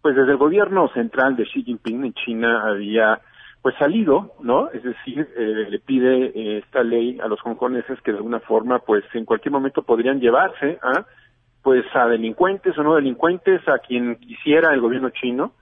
[0.00, 3.20] pues desde el gobierno central de Xi Jinping en China había
[3.62, 4.68] pues salido, ¿no?
[4.70, 8.80] Es decir, eh, le pide eh, esta ley a los hongkoneses que de alguna forma,
[8.80, 11.06] pues en cualquier momento podrían llevarse a,
[11.62, 15.52] pues a delincuentes o no delincuentes, a quien quisiera el gobierno chino.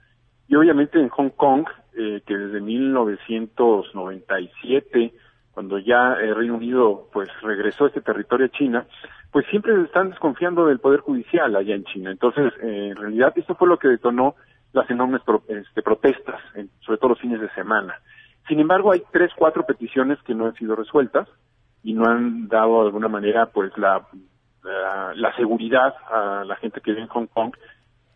[0.47, 1.65] Y obviamente en Hong Kong,
[1.97, 5.13] eh, que desde 1997,
[5.51, 8.85] cuando ya el Reino Unido pues regresó a este territorio a China,
[9.31, 12.11] pues siempre están desconfiando del poder judicial allá en China.
[12.11, 14.35] Entonces, en realidad, esto fue lo que detonó
[14.73, 16.41] las enormes este, protestas,
[16.81, 17.95] sobre todo los fines de semana.
[18.47, 21.27] Sin embargo, hay tres, cuatro peticiones que no han sido resueltas
[21.83, 24.07] y no han dado de alguna manera pues la,
[25.15, 27.53] la, seguridad a la gente que vive en Hong Kong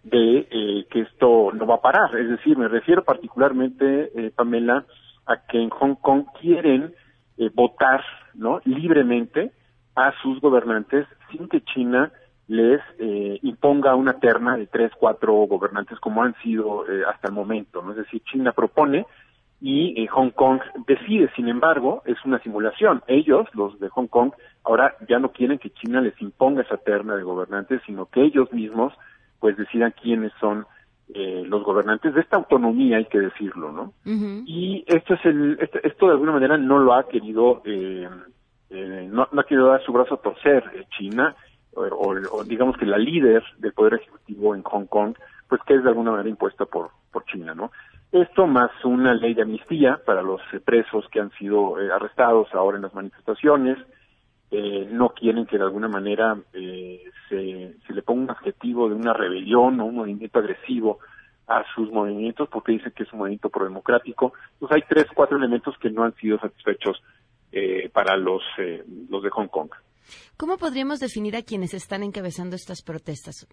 [0.04, 2.16] de eh, que esto no va a parar.
[2.18, 4.86] Es decir, me refiero particularmente, eh, Pamela,
[5.26, 6.94] a que en Hong Kong quieren
[7.38, 9.52] eh, votar no libremente
[9.96, 12.12] a sus gobernantes sin que China
[12.52, 17.34] les eh, imponga una terna de tres, cuatro gobernantes como han sido eh, hasta el
[17.34, 17.82] momento.
[17.82, 17.92] ¿no?
[17.92, 19.06] Es decir, China propone
[19.62, 21.32] y eh, Hong Kong decide.
[21.34, 23.04] Sin embargo, es una simulación.
[23.08, 24.34] Ellos, los de Hong Kong,
[24.66, 28.52] ahora ya no quieren que China les imponga esa terna de gobernantes, sino que ellos
[28.52, 28.92] mismos
[29.40, 30.66] pues decidan quiénes son
[31.14, 33.92] los gobernantes de esta autonomía, hay que decirlo, ¿no?
[34.06, 39.42] Y esto es el, este, esto, de alguna manera no lo ha querido, no, no,
[39.42, 40.64] ha querido dar su brazo a torcer
[40.98, 41.36] China
[41.74, 45.16] o, digamos que la líder del poder ejecutivo en Hong Kong,
[45.48, 46.92] pues que es de alguna manera impuesta por,
[47.32, 47.72] China, ¿no?
[48.12, 52.48] Esto más una ley de amnistía para los eh, presos que han sido eh, arrestados
[52.54, 53.78] ahora en las manifestaciones,
[54.50, 59.14] eh, no quieren que de alguna manera se, se le ponga un adjetivo de una
[59.14, 61.00] rebelión o un movimiento agresivo
[61.48, 64.34] a sus movimientos porque dicen que es un movimiento prodemocrático.
[64.70, 67.02] Hay tres, cuatro elementos que no han sido satisfechos
[67.94, 68.42] para los,
[69.10, 69.70] los de Hong Kong.
[70.38, 73.48] ¿Cómo podríamos definir a quienes están encabezando estas protestas?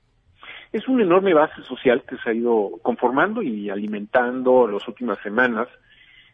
[0.73, 5.18] Es una enorme base social que se ha ido conformando y alimentando en las últimas
[5.23, 5.68] semanas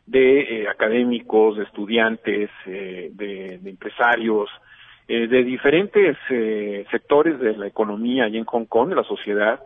[0.07, 4.51] de eh, académicos, de estudiantes, eh, de, empresarios,
[5.09, 6.17] eh, de diferentes
[6.91, 9.61] sectores de la economía y en Hong Kong, de la sociedad,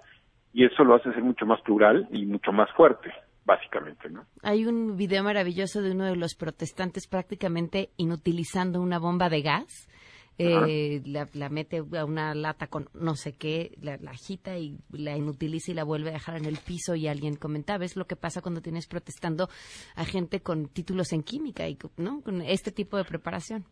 [0.52, 3.12] y eso lo hace ser mucho más plural y mucho más fuerte
[3.44, 4.26] básicamente, ¿no?
[4.42, 9.88] Hay un video maravilloso de uno de los protestantes prácticamente inutilizando una bomba de gas
[10.38, 15.72] eh, la, mete a una lata con no sé qué, la, agita y la inutiliza
[15.72, 18.40] y la vuelve a dejar en el piso y alguien comentaba, es lo que pasa
[18.40, 19.48] cuando tienes protestando
[19.96, 22.20] a gente con títulos en química y ¿no?
[22.22, 23.64] con este tipo de preparación.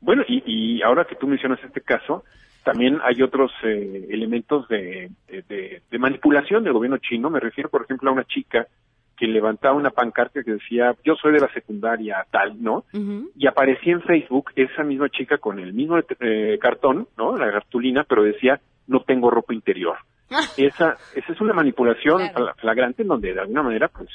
[0.00, 2.24] Bueno, y, ahora que tú mencionas este caso,
[2.62, 7.30] también hay otros eh, elementos de, de, manipulación del gobierno chino.
[7.30, 8.68] Me refiero, por ejemplo, a una chica
[9.24, 12.84] que levantaba una pancarta que decía, yo soy de la secundaria tal, ¿no?
[13.34, 17.34] Y aparecía en Facebook esa misma chica con el mismo eh, cartón, ¿no?
[17.36, 19.96] La cartulina, pero decía, no tengo ropa interior.
[20.58, 22.20] esa, esa es una manipulación
[22.58, 24.10] flagrante en donde de alguna manera, pues,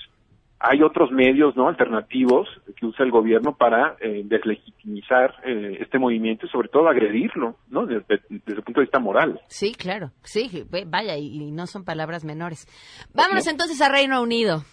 [0.60, 1.70] hay otros medios, ¿no?
[1.70, 7.56] Alternativos que usa el gobierno para eh, deslegitimizar eh, este movimiento y sobre todo agredirlo,
[7.70, 7.88] ¿no?
[7.88, 9.40] Desde, desde, el punto de vista moral.
[9.48, 12.68] Sí, claro, sí, vaya, y, no son palabras menores.
[13.16, 14.64] Vámonos entonces a Reino Unido.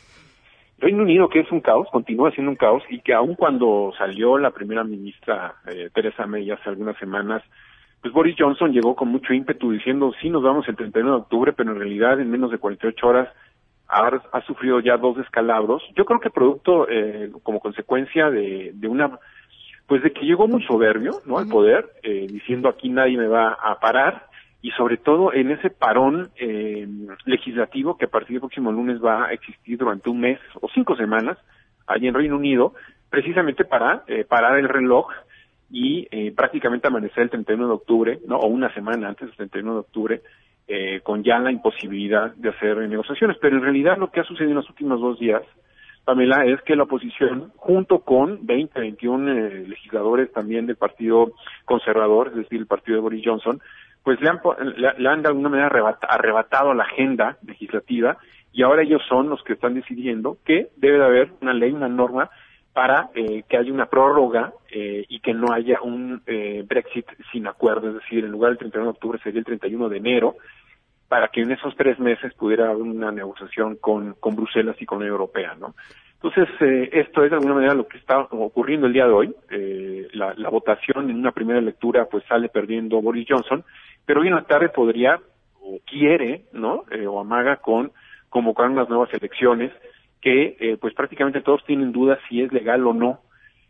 [0.78, 4.36] Reino Unido, que es un caos, continúa siendo un caos y que aun cuando salió
[4.36, 7.42] la primera ministra eh, Teresa May hace algunas semanas,
[8.02, 11.52] pues Boris Johnson llegó con mucho ímpetu diciendo sí nos vamos el 31 de octubre,
[11.54, 13.28] pero en realidad en menos de 48 horas
[13.88, 15.82] ha, ha sufrido ya dos descalabros.
[15.96, 19.18] Yo creo que producto eh, como consecuencia de, de una
[19.86, 21.38] pues de que llegó muy soberbio, ¿no?
[21.38, 24.26] Al poder, eh, diciendo aquí nadie me va a parar
[24.66, 26.88] y sobre todo en ese parón eh,
[27.24, 30.96] legislativo que a partir del próximo lunes va a existir durante un mes o cinco
[30.96, 31.38] semanas
[31.86, 32.74] allí en Reino Unido,
[33.08, 35.06] precisamente para eh, parar el reloj
[35.70, 38.38] y eh, prácticamente amanecer el 31 de octubre, ¿no?
[38.38, 40.22] o una semana antes del 31 de octubre,
[40.66, 43.36] eh, con ya la imposibilidad de hacer negociaciones.
[43.40, 45.42] Pero en realidad lo que ha sucedido en los últimos dos días,
[46.04, 49.32] Pamela, es que la oposición, junto con 20, 21
[49.68, 53.60] legisladores también del Partido Conservador, es decir, el partido de Boris Johnson,
[54.06, 54.40] pues le han,
[54.76, 58.16] le, han de alguna manera arrebatado la agenda legislativa
[58.52, 61.88] y ahora ellos son los que están decidiendo que debe de haber una ley, una
[61.88, 62.30] norma
[62.72, 67.48] para eh, que haya una prórroga eh, y que no haya un eh, Brexit sin
[67.48, 70.36] acuerdo, es decir, en lugar del 31 de octubre sería el 31 de enero,
[71.08, 74.98] para que en esos tres meses pudiera haber una negociación con, con Bruselas y con
[74.98, 75.74] la Unión Europea, ¿no?
[76.22, 79.34] Entonces, eh, esto es de alguna manera lo que está ocurriendo el día de hoy.
[79.50, 83.64] Eh, la, la, votación en una primera lectura pues sale perdiendo Boris Johnson,
[84.06, 85.20] pero hoy en la tarde podría
[85.60, 86.84] o quiere, ¿no?
[86.90, 87.92] Eh, o amaga con
[88.28, 89.72] convocar unas nuevas elecciones
[90.20, 93.20] que eh, pues prácticamente todos tienen dudas si es legal o no,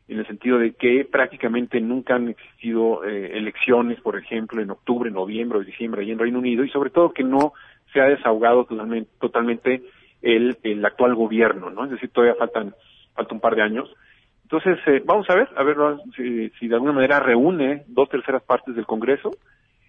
[0.08, 5.10] en el sentido de que prácticamente nunca han existido eh, elecciones, por ejemplo, en octubre,
[5.10, 7.52] noviembre o diciembre ahí en Reino Unido y sobre todo que no
[7.92, 9.82] se ha desahogado totalmente, totalmente
[10.22, 11.84] el, el actual gobierno, ¿no?
[11.84, 12.74] Es decir, todavía faltan
[13.14, 13.92] falta un par de años.
[14.42, 15.76] Entonces, eh, vamos a ver, a ver
[16.14, 19.32] si, si, de alguna manera reúne dos terceras partes del Congreso.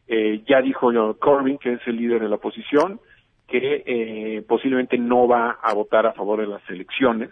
[0.08, 0.90] Eh, ya dijo
[1.20, 3.00] Corbyn, que es el líder de la oposición,
[3.48, 7.30] que eh, posiblemente no va a votar a favor de las elecciones.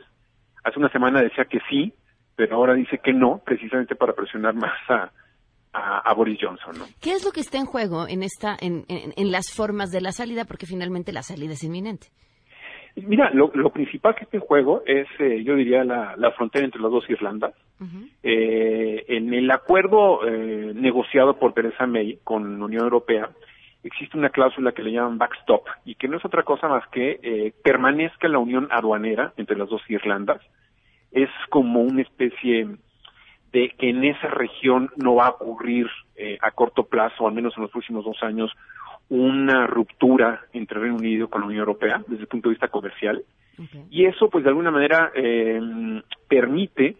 [0.64, 1.94] Hace una semana decía que sí,
[2.36, 5.12] pero ahora dice que no, precisamente para presionar más a,
[6.16, 6.80] Boris Johnson.
[6.80, 6.86] ¿no?
[7.02, 10.14] ¿Qué es lo que está en juego en, esta, en, en las formas de la
[10.14, 10.46] salida?
[10.46, 12.08] Porque finalmente la salida es inminente.
[12.96, 16.64] Mira, lo, lo, principal que está en juego es, eh, yo diría, la, la, frontera
[16.64, 17.54] entre las dos Irlandas.
[17.80, 18.10] Uh -huh.
[18.24, 23.30] eh, en el acuerdo eh, negociado por Theresa May con la Unión Europea,
[23.86, 27.20] existe una cláusula que le llaman backstop y que no es otra cosa más que
[27.22, 30.42] eh, permanezca la unión aduanera entre las dos Irlandas.
[31.12, 32.78] Es como una especie
[33.52, 37.54] de que en esa región no va a ocurrir eh, a corto plazo, al menos
[37.56, 38.52] en los próximos dos años,
[39.10, 43.24] una ruptura entre Reino Unido con la Unión Europea desde el punto de vista comercial.
[43.58, 43.86] Okay.
[43.90, 45.62] y eso pues de alguna manera eh,
[46.28, 46.98] permite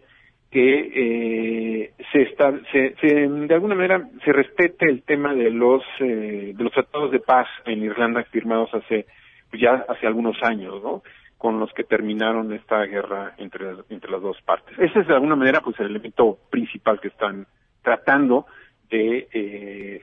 [0.50, 5.82] que eh, se, está, se, se, de alguna manera se respete el tema de los
[6.00, 9.04] eh, de los tratados de paz en Irlanda firmados hace
[9.50, 11.02] pues ya hace algunos años no
[11.36, 14.78] con los que terminaron esta guerra entre entre las dos partes.
[14.78, 17.46] Ese es de alguna manera pues el elemento principal que están
[17.82, 18.46] tratando
[18.88, 19.25] de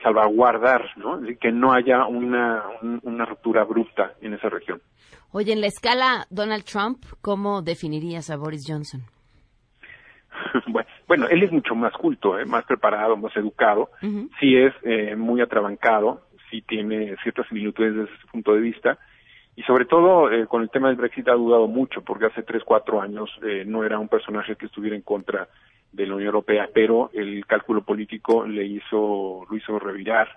[0.03, 1.19] salvaguardar, ¿no?
[1.39, 4.81] Que no haya una, un, una ruptura abrupta en esa región.
[5.31, 9.01] Oye, en la escala Donald Trump, ¿cómo definirías a Boris Johnson?
[11.07, 12.45] bueno, él es mucho más culto, ¿eh?
[12.45, 14.29] más preparado, más educado, uh -huh.
[14.39, 18.97] sí es eh, muy atrabancado, sí tiene ciertas similitudes desde ese punto de vista,
[19.55, 22.63] y sobre todo eh, con el tema del Brexit ha dudado mucho, porque hace tres,
[22.63, 25.47] cuatro años eh, no era un personaje que estuviera en contra
[25.93, 30.27] de la Unión Europea, pero el cálculo político le hizo, lo hizo revirar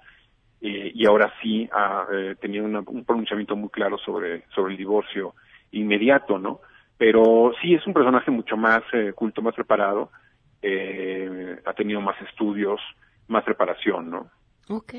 [0.60, 4.78] eh, y ahora sí ha eh, tenido una, un pronunciamiento muy claro sobre, sobre el
[4.78, 5.34] divorcio
[5.72, 6.60] inmediato, ¿no?
[6.98, 10.10] Pero sí es un personaje mucho más eh, culto, más preparado,
[10.62, 12.80] eh, ha tenido más estudios,
[13.28, 14.30] más preparación, ¿no?
[14.68, 14.94] Ok.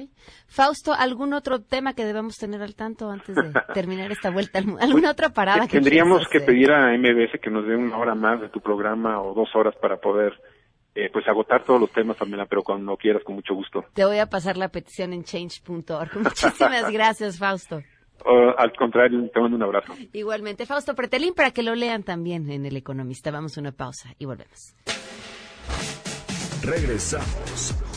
[0.48, 4.60] Fausto, ¿algún otro tema que debamos tener al tanto antes de terminar esta vuelta?
[4.80, 5.68] ¿Alguna otra parada?
[5.68, 9.22] que Tendríamos que pedir a MBS que nos dé una hora más de tu programa
[9.22, 10.34] o dos horas para poder
[10.96, 13.86] eh, pues agotar todos los temas, Pamela, pero cuando quieras, con mucho gusto.
[13.94, 16.18] Te voy a pasar la petición en change.org.
[16.24, 17.84] Muchísimas gracias, Fausto.
[18.26, 19.94] Uh, al contrario, te mando un abrazo.
[20.14, 23.30] Igualmente, Fausto Pretelín, para que lo lean también en El Economista.
[23.30, 24.74] Vamos a una pausa y volvemos.
[26.64, 27.97] Regresamos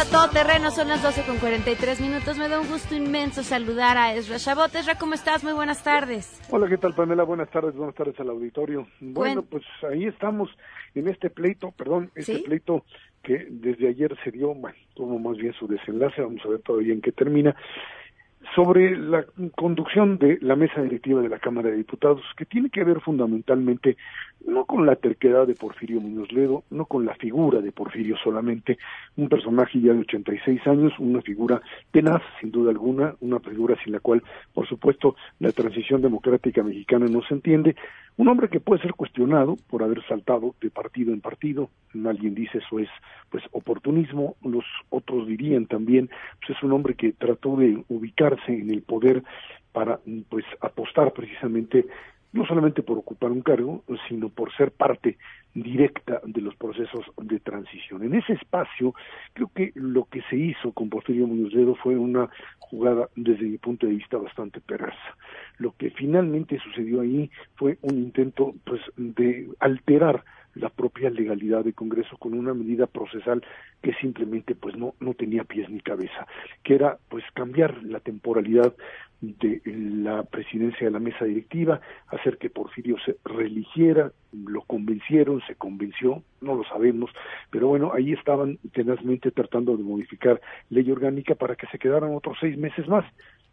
[0.00, 2.38] A todo terreno, son las 12 con 43 minutos.
[2.38, 4.74] Me da un gusto inmenso saludar a Ezra Shabot.
[4.74, 5.44] Ezra, ¿cómo estás?
[5.44, 6.40] Muy buenas tardes.
[6.50, 7.22] Hola, ¿qué tal, Pamela?
[7.24, 8.86] Buenas tardes, buenas tardes al auditorio.
[9.00, 10.48] Bueno, pues ahí estamos
[10.94, 12.42] en este pleito, perdón, este ¿Sí?
[12.46, 12.86] pleito
[13.22, 16.94] que desde ayer se dio, bueno, tuvo más bien su desenlace, vamos a ver todavía
[16.94, 17.54] en qué termina
[18.54, 22.84] sobre la conducción de la mesa directiva de la Cámara de Diputados, que tiene que
[22.84, 23.98] ver fundamentalmente
[24.46, 28.78] no con la terquedad de Porfirio Muñoz Ledo, no con la figura de Porfirio solamente,
[29.16, 33.92] un personaje ya de 86 años, una figura tenaz, sin duda alguna, una figura sin
[33.92, 34.22] la cual,
[34.52, 37.76] por supuesto, la transición democrática mexicana no se entiende,
[38.16, 41.70] un hombre que puede ser cuestionado por haber saltado de partido en partido,
[42.04, 42.88] alguien dice eso es
[43.30, 48.70] pues oportunismo, los otros dirían también, pues es un hombre que trató de ubicarse en
[48.70, 49.22] el poder
[49.72, 51.86] para pues apostar precisamente
[52.32, 55.18] no solamente por ocupar un cargo, sino por ser parte
[55.54, 58.04] directa de los procesos de transición.
[58.04, 58.94] En ese espacio,
[59.32, 62.28] creo que lo que se hizo con Porfirio Muñoz Ledo fue una
[62.58, 65.16] jugada, desde mi punto de vista, bastante perversa.
[65.58, 70.24] Lo que finalmente sucedió ahí fue un intento, pues, de alterar
[70.54, 73.42] la propia legalidad del Congreso con una medida procesal
[73.82, 76.26] que simplemente pues no no tenía pies ni cabeza,
[76.62, 78.74] que era pues cambiar la temporalidad
[79.20, 85.56] de la presidencia de la mesa directiva, hacer que Porfirio se religiera, lo convencieron, se
[85.56, 87.10] convenció, no lo sabemos,
[87.50, 90.40] pero bueno, ahí estaban tenazmente tratando de modificar
[90.70, 93.04] ley orgánica para que se quedaran otros seis meses más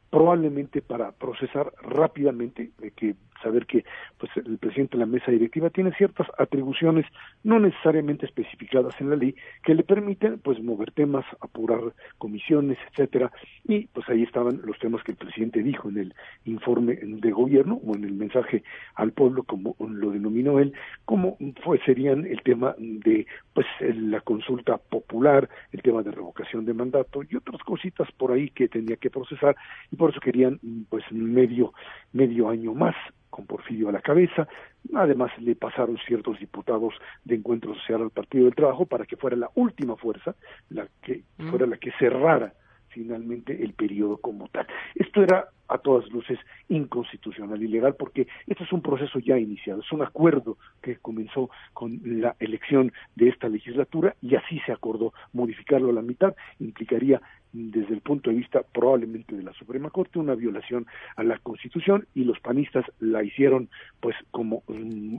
[0.10, 3.86] probablemente para procesar rápidamente, de que saber que
[4.18, 7.06] pues el presidente de la mesa directiva tiene ciertas atribuciones
[7.44, 11.80] no necesariamente especificadas en la ley que le permiten pues mover temas, apurar
[12.18, 13.32] comisiones, etcétera,
[13.66, 16.14] y pues ahí estaban los temas que el presidente dijo en el
[16.46, 18.64] informe de gobierno o en el mensaje
[18.96, 20.74] al pueblo como lo denominó él,
[21.06, 26.74] como fue serían el tema de pues la consulta popular, el tema de revocación de
[26.74, 29.56] mandato y otras cositas por ahí que tenía que procesar.
[29.92, 31.74] y por eso querían pues medio
[32.14, 32.96] medio año más
[33.30, 34.48] con Porfirio a la cabeza.
[34.94, 36.94] Además, le pasaron ciertos diputados
[37.26, 40.36] de Encuentro Social al Partido del Trabajo para que fuera la última fuerza,
[40.70, 42.54] la que fuera la que cerrara
[42.90, 44.66] finalmente el periodo como tal.
[44.96, 46.40] Esto era a todas luces
[46.70, 52.00] inconstitucional, ilegal, porque este es un proceso ya iniciado, es un acuerdo que comenzó con
[52.04, 57.22] la elección de esta legislatura y así se acordó modificarlo a la mitad, implicaría
[57.54, 62.08] desde el punto de vista probablemente de la Suprema Corte una violación a la Constitución
[62.14, 64.64] y los panistas la hicieron pues como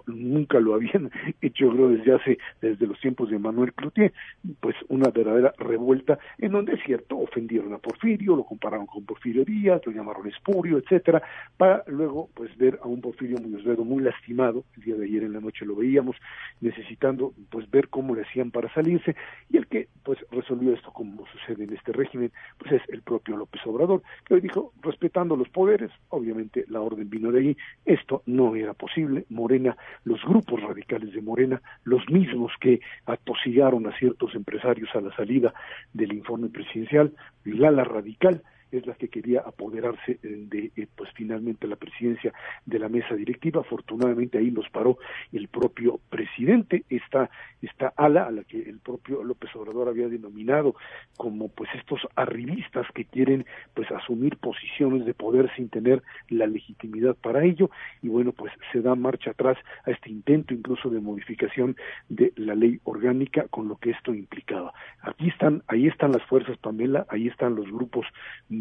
[0.07, 4.13] nunca lo habían hecho creo desde hace desde los tiempos de Manuel Cloutier
[4.61, 9.45] pues una verdadera revuelta en donde es cierto ofendieron a Porfirio lo compararon con Porfirio
[9.45, 11.23] Díaz lo llamaron espurio etcétera
[11.57, 14.65] para luego pues ver a un Porfirio Muñoz muy lastimado.
[14.77, 16.17] El día de ayer en la noche lo veíamos
[16.61, 19.15] necesitando pues ver cómo le hacían para salirse.
[19.51, 23.37] Y el que pues resolvió esto como sucede en este régimen pues es el propio
[23.37, 28.23] López Obrador, que hoy dijo, respetando los poderes, obviamente la orden vino de ahí, esto
[28.27, 34.35] no era posible, Morena, los grupos radicales de Morena, los mismos que atosigaron a ciertos
[34.35, 35.53] empresarios a la salida
[35.93, 37.13] del informe presidencial,
[37.45, 42.33] el ala radical, es la que quería apoderarse eh, de eh, pues finalmente la presidencia
[42.67, 43.61] de la mesa directiva.
[43.61, 44.99] Afortunadamente ahí los paró
[45.33, 46.85] el propio presidente.
[46.89, 47.31] Esta
[47.63, 50.75] esta ala a la que el propio López Obrador había denominado
[51.17, 57.17] como pues estos arribistas que quieren pues asumir posiciones de poder sin tener la legitimidad
[57.17, 57.71] para ello.
[58.03, 61.77] Y bueno pues se da marcha atrás a este intento incluso de modificación
[62.09, 64.73] de la ley orgánica con lo que esto implicaba.
[65.03, 68.07] Aquí están ahí están las fuerzas Pamela ahí están los grupos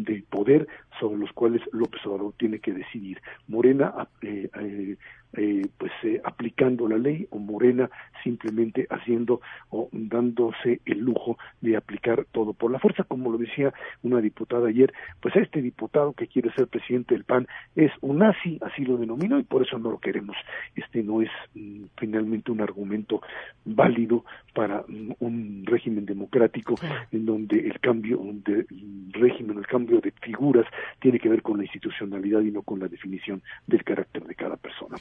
[0.04, 0.66] de poder
[0.98, 3.20] sobre los cuales López Obrador tiene que decidir.
[3.46, 4.96] Morena eh, eh,
[5.34, 7.90] eh, pues eh, aplicando la ley o Morena
[8.24, 13.72] simplemente haciendo o dándose el lujo de aplicar todo por la fuerza, como lo decía
[14.02, 18.58] una diputada ayer, pues este diputado que quiere ser presidente del PAN es un nazi,
[18.62, 20.36] así lo denominó y por eso no lo queremos.
[20.74, 23.20] Este no es mm, finalmente un argumento
[23.64, 24.24] válido
[24.54, 26.74] para mm, un régimen democrático
[27.12, 28.66] en donde el cambio de
[29.12, 30.66] régimen, el cambio de figuras
[31.00, 34.56] tiene que ver con la institucionalidad y no con la definición del carácter de cada
[34.56, 34.96] persona.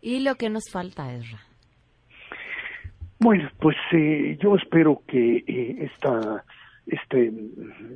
[0.00, 1.38] ¿Y lo que nos falta, Ezra?
[3.18, 6.44] Bueno, pues eh, yo espero que eh, esta,
[6.86, 7.30] este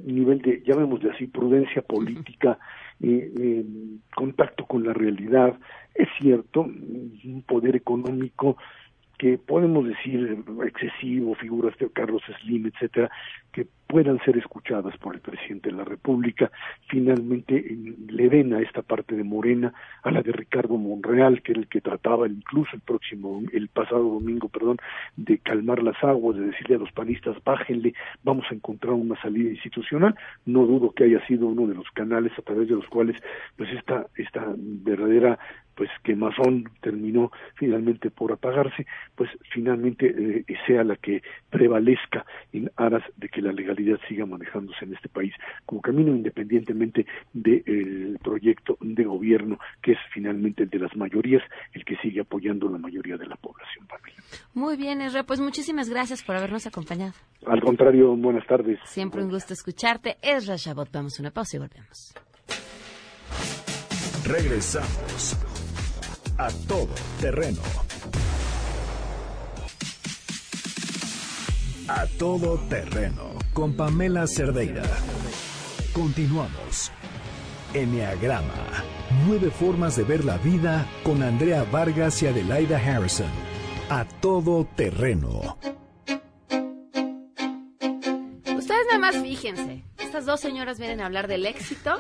[0.05, 2.59] nivel de, llamémosle así, prudencia política,
[3.01, 3.65] eh,
[4.15, 5.59] contacto con la realidad,
[5.95, 8.57] es cierto, un poder económico
[9.19, 13.11] que podemos decir excesivo, figuras de Carlos Slim, etcétera,
[13.53, 16.51] que puedan ser escuchadas por el presidente de la República,
[16.89, 17.77] finalmente
[18.09, 21.69] le den a esta parte de Morena, a la de Ricardo Monreal, que era el
[21.69, 24.79] que trataba incluso el próximo, el pasado domingo, perdón,
[25.17, 27.95] de calmar las aguas, de decirle a los panistas, bájenle,
[28.25, 32.33] vamos a encontrar una salida institucional, no dudo que haya sido uno de los canales
[32.37, 33.17] a través de los cuales
[33.57, 35.39] pues esta, esta verdadera
[35.75, 42.71] pues que Mazón terminó finalmente por apagarse, pues finalmente eh, sea la que prevalezca en
[42.77, 45.35] aras de que la legalidad siga manejándose en este país
[45.67, 51.85] como camino independientemente del proyecto de gobierno que es finalmente el de las mayorías, el
[51.85, 53.87] que sigue apoyando la mayoría de la población.
[54.55, 57.13] Muy bien, Esra, pues muchísimas gracias por habernos acompañado.
[57.47, 58.79] Al contrario, buenas tardes.
[58.85, 60.17] Siempre un gusto escucharte.
[60.23, 62.15] Esra Shabot, vamos a una pausa y volvemos.
[64.27, 65.54] Regresamos
[66.39, 66.89] a todo
[67.21, 67.61] terreno.
[71.87, 74.83] A todo terreno con Pamela Cerdeira.
[75.93, 76.91] Continuamos.
[77.73, 78.85] Enneagrama.
[79.27, 83.31] Nueve formas de ver la vida con Andrea Vargas y Adelaida Harrison.
[83.91, 85.59] A todo terreno.
[88.57, 91.91] Ustedes nada más fíjense estas dos señoras vienen a hablar del éxito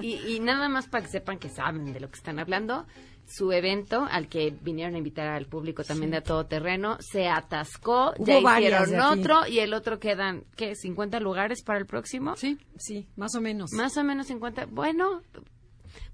[0.00, 2.86] y, nada más para que sepan que saben de lo que están hablando.
[3.26, 8.14] Su evento, al que vinieron a invitar al público también de todo terreno, se atascó,
[8.20, 10.74] ya hicieron otro y el otro quedan, ¿qué?
[10.74, 12.36] ¿50 lugares para el próximo?
[12.36, 13.72] Sí, sí, más o menos.
[13.72, 14.66] Más o menos 50.
[14.66, 15.22] Bueno,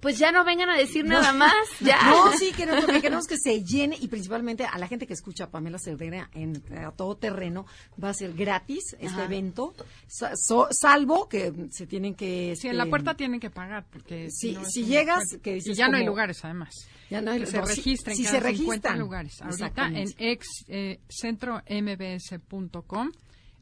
[0.03, 1.53] pues ya no vengan a decir nada más.
[1.81, 2.11] Ya.
[2.11, 5.51] No, sí, queremos, queremos que se llene y principalmente a la gente que escucha a
[5.51, 7.67] Pamela Cerdeira en a todo terreno
[8.03, 9.75] va a ser gratis este evento,
[10.09, 12.55] salvo que se tienen que...
[12.57, 15.25] Sí, en la este, puerta tienen que pagar porque si, si, llegas...
[15.43, 16.75] Que y ya no hay lugares además.
[17.11, 19.41] Ya no hay, que se registren si, se registran lugares.
[19.41, 23.13] Ahorita en ex, eh, centrombs.com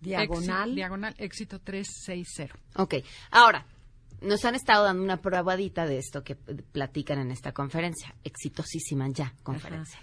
[0.01, 2.59] diagonal diagonal éxito 360.
[2.77, 2.95] Ok.
[3.31, 3.67] Ahora,
[4.21, 9.35] nos han estado dando una probadita de esto que platican en esta conferencia, exitosísima ya
[9.43, 9.99] conferencia.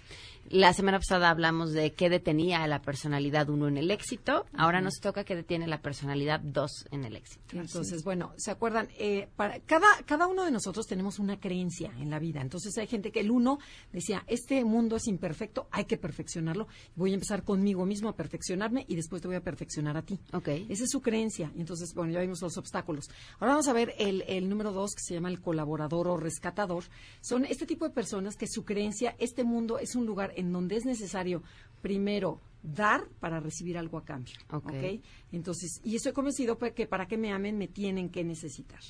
[0.50, 4.46] La semana pasada hablamos de qué detenía a la personalidad uno en el éxito.
[4.54, 7.42] Ahora nos toca qué detiene la personalidad dos en el éxito.
[7.52, 8.88] Entonces, bueno, ¿se acuerdan?
[8.98, 12.40] Eh, para, cada, cada uno de nosotros tenemos una creencia en la vida.
[12.40, 13.58] Entonces, hay gente que el uno
[13.92, 16.66] decía, este mundo es imperfecto, hay que perfeccionarlo.
[16.96, 20.18] Voy a empezar conmigo mismo a perfeccionarme y después te voy a perfeccionar a ti.
[20.32, 20.48] Ok.
[20.48, 21.52] Esa es su creencia.
[21.56, 23.10] Y entonces, bueno, ya vimos los obstáculos.
[23.38, 26.84] Ahora vamos a ver el, el número dos, que se llama el colaborador o rescatador.
[27.20, 30.76] Son este tipo de personas que su creencia, este mundo es un lugar en donde
[30.76, 31.42] es necesario
[31.82, 34.34] primero dar para recibir algo a cambio.
[34.50, 35.02] Okay.
[35.32, 38.80] Entonces, y estoy convencido que para que me amen me tienen que necesitar.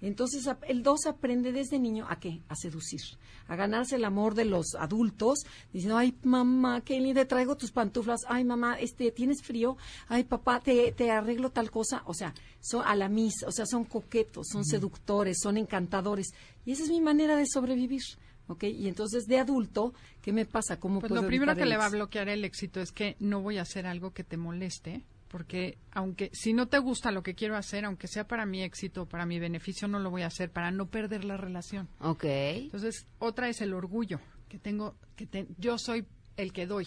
[0.00, 2.40] Entonces, el dos aprende desde niño a qué?
[2.48, 3.00] A seducir,
[3.48, 5.40] a ganarse el amor de los adultos,
[5.72, 9.76] diciendo, ay, mamá, qué te traigo tus pantuflas, ay, mamá, este, ¿tienes frío?
[10.06, 12.02] Ay, papá, te, te arreglo tal cosa.
[12.06, 16.28] O sea, son a la mis, o sea, son coquetos, son seductores, son encantadores.
[16.64, 18.02] Y esa es mi manera de sobrevivir.
[18.48, 18.64] ¿Ok?
[18.64, 20.80] Y entonces de adulto, ¿qué me pasa?
[20.80, 23.58] ¿Cómo pues lo primero que le va a bloquear el éxito es que no voy
[23.58, 27.56] a hacer algo que te moleste, porque aunque si no te gusta lo que quiero
[27.56, 30.70] hacer, aunque sea para mi éxito, para mi beneficio, no lo voy a hacer para
[30.70, 31.88] no perder la relación.
[32.00, 32.24] Ok.
[32.24, 36.86] Entonces, otra es el orgullo, que tengo, que yo soy el que doy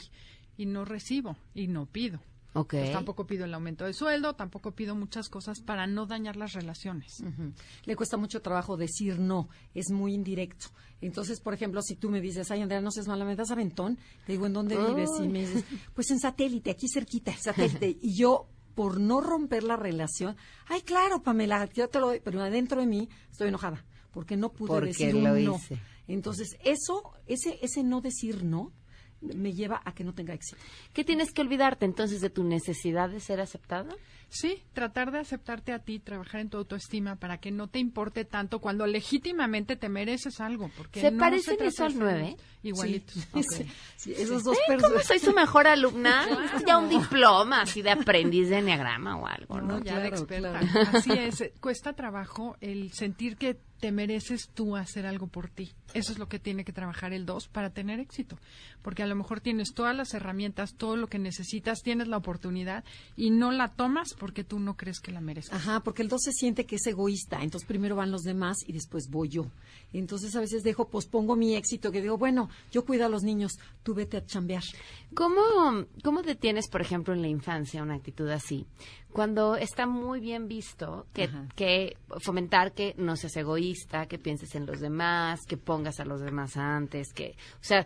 [0.57, 2.20] y no recibo y no pido.
[2.54, 2.82] Okay.
[2.82, 6.52] Pues tampoco pido el aumento de sueldo, tampoco pido muchas cosas para no dañar las
[6.52, 7.24] relaciones.
[7.86, 10.68] Le cuesta mucho trabajo decir no, es muy indirecto.
[10.99, 13.97] Entonces, por ejemplo, si tú me dices, ay, Andrea, no seas mala, me das aventón,
[14.26, 15.10] te digo, ¿en dónde vives?
[15.22, 17.97] Y me dices, pues en satélite, aquí cerquita, satélite.
[18.02, 20.36] y yo, por no romper la relación,
[20.68, 24.52] ay, claro, Pamela, yo te lo doy, pero adentro de mí estoy enojada, porque no
[24.52, 25.60] pude decir un no.
[26.08, 28.74] Entonces, eso, ese, ese no decir no,
[29.22, 30.62] me lleva a que no tenga éxito.
[30.94, 33.96] ¿Qué tienes que olvidarte entonces de tu necesidad de ser aceptada?
[34.30, 38.24] Sí, tratar de aceptarte a ti, trabajar en tu autoestima para que no te importe
[38.24, 40.72] tanto cuando legítimamente te mereces algo.
[40.78, 42.38] Porque ¿Se no parecen eso al 9?
[42.64, 43.14] Igualito.
[43.98, 44.14] Sí.
[44.14, 46.26] esos dos ¿Cómo soy su mejor alumna?
[46.66, 49.84] Ya un diploma así de aprendiz de enneagrama o algo, ¿no?
[49.84, 50.60] ya de experta.
[50.94, 51.52] Así es.
[51.60, 55.74] Cuesta trabajo el sentir que te mereces tú hacer algo por ti.
[55.94, 58.38] Eso es lo que tiene que trabajar el 2 para tener éxito.
[58.82, 62.84] Porque a lo mejor tienes todas las herramientas, todo lo que necesitas, tienes la oportunidad
[63.16, 65.60] y no la tomas porque tú no crees que la merezcas.
[65.60, 67.42] Ajá, porque el 2 se siente que es egoísta.
[67.42, 69.48] Entonces primero van los demás y después voy yo.
[69.94, 73.54] Entonces a veces dejo, pospongo mi éxito, que digo, bueno, yo cuido a los niños,
[73.84, 74.64] tú vete a chambear.
[75.14, 78.66] ¿Cómo, cómo detienes, por ejemplo, en la infancia una actitud así?
[79.12, 84.66] Cuando está muy bien visto que, que fomentar que no seas egoísta, que pienses en
[84.66, 87.86] los demás, que pongas a los demás antes, que, o sea,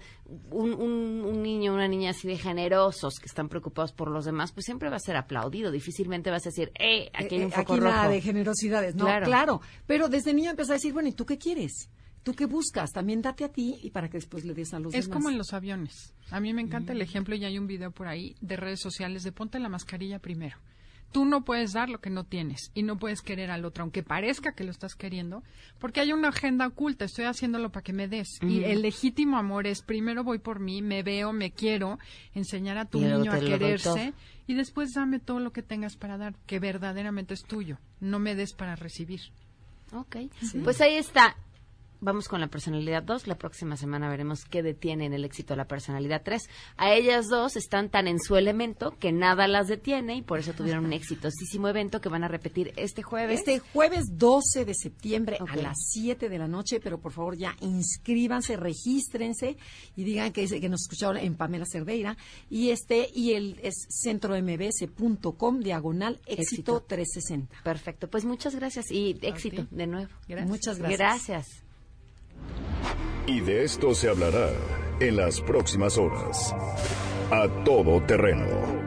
[0.52, 4.66] un, un, niño, una niña así de generosos que están preocupados por los demás, pues
[4.66, 5.72] siempre va a ser aplaudido.
[5.72, 8.96] Difícilmente vas a decir, eh, aquí hay un eh, foco aquí nada de generosidades.
[8.96, 9.26] No, claro.
[9.26, 9.62] claro.
[9.88, 11.90] Pero desde niño empieza a decir, bueno, ¿y tú qué quieres?
[12.24, 12.92] ¿Tú qué buscas?
[12.92, 15.06] También date a ti y para que después le des a los demás.
[15.06, 16.16] Es como en los aviones.
[16.32, 17.04] A mí me encanta el mm.
[17.04, 20.58] ejemplo y hay un video por ahí de redes sociales de ponte la mascarilla primero.
[21.16, 24.04] Tú no puedes dar lo que no tienes y no puedes querer al otro, aunque
[24.04, 25.44] parezca que lo estás queriendo,
[25.80, 27.06] porque hay una agenda oculta.
[27.06, 28.28] Estoy haciéndolo para que me des.
[28.42, 32.00] Y el legítimo amor es primero voy por mí, me veo, me quiero,
[32.34, 34.12] enseñar a tu niño a quererse
[34.46, 37.78] y después dame todo lo que tengas para dar, que verdaderamente es tuyo.
[38.02, 39.22] No me des para recibir.
[39.94, 40.18] Ok.
[40.66, 41.38] Pues ahí está
[42.06, 43.28] vamos con la personalidad 2.
[43.28, 46.48] La próxima semana veremos qué detiene en el éxito de la personalidad 3.
[46.78, 50.54] A ellas dos están tan en su elemento que nada las detiene y por eso
[50.54, 53.40] tuvieron un exitosísimo evento que van a repetir este jueves.
[53.40, 57.56] Este jueves 12 de septiembre a las 7 de la noche, pero por favor ya
[57.60, 59.58] inscríbanse, regístrense
[59.96, 62.18] y digan que, que nos escucharon en Pamela Cerdeira
[62.50, 67.64] y este y el es centrombs.com diagonal éxito, 360.
[67.64, 70.12] Perfecto, pues muchas gracias y éxito de nuevo.
[70.46, 71.00] Muchas gracias.
[71.00, 71.65] Gracias.
[73.28, 74.50] Y de esto se hablará
[75.00, 76.54] en las próximas horas.
[77.32, 78.86] A todo terreno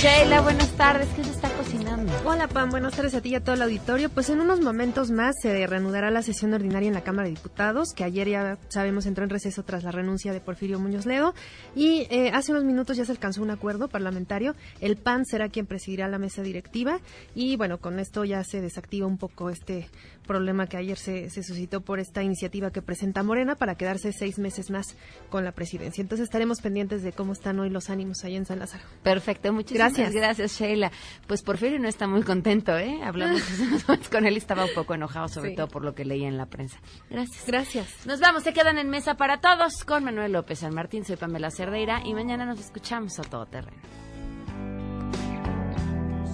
[0.00, 1.08] Sheila, buenas tardes.
[1.14, 2.10] ¿Qué se está cocinando?
[2.24, 2.70] Hola, Pam.
[2.70, 4.08] Buenas tardes a ti y a todo el auditorio.
[4.08, 7.92] Pues en unos momentos más se reanudará la sesión ordinaria en la Cámara de Diputados,
[7.92, 11.34] que ayer ya sabemos entró en receso tras la renuncia de Porfirio Muñoz Ledo.
[11.74, 14.54] Y eh, hace unos minutos ya se alcanzó un acuerdo parlamentario.
[14.80, 17.00] El PAN será quien presidirá la mesa directiva.
[17.34, 19.90] Y bueno, con esto ya se desactiva un poco este
[20.30, 24.38] problema que ayer se, se, suscitó por esta iniciativa que presenta Morena para quedarse seis
[24.38, 24.96] meses más
[25.28, 26.02] con la presidencia.
[26.02, 28.84] Entonces estaremos pendientes de cómo están hoy los ánimos ahí en San Lázaro.
[29.02, 30.92] Perfecto, muchísimas gracias, gracias Sheila.
[31.26, 33.00] Pues Porfirio no está muy contento, ¿eh?
[33.02, 33.42] Hablamos
[34.12, 36.78] con él, estaba un poco enojado, sobre todo por lo que leía en la prensa.
[37.10, 37.44] Gracias.
[37.48, 38.06] Gracias.
[38.06, 41.50] Nos vamos, se quedan en mesa para todos con Manuel López San Martín, soy Pamela
[41.50, 43.82] Cerdeira y mañana nos escuchamos a todo terreno.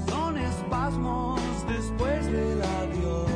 [0.06, 3.35] Son espasmos después del adiós.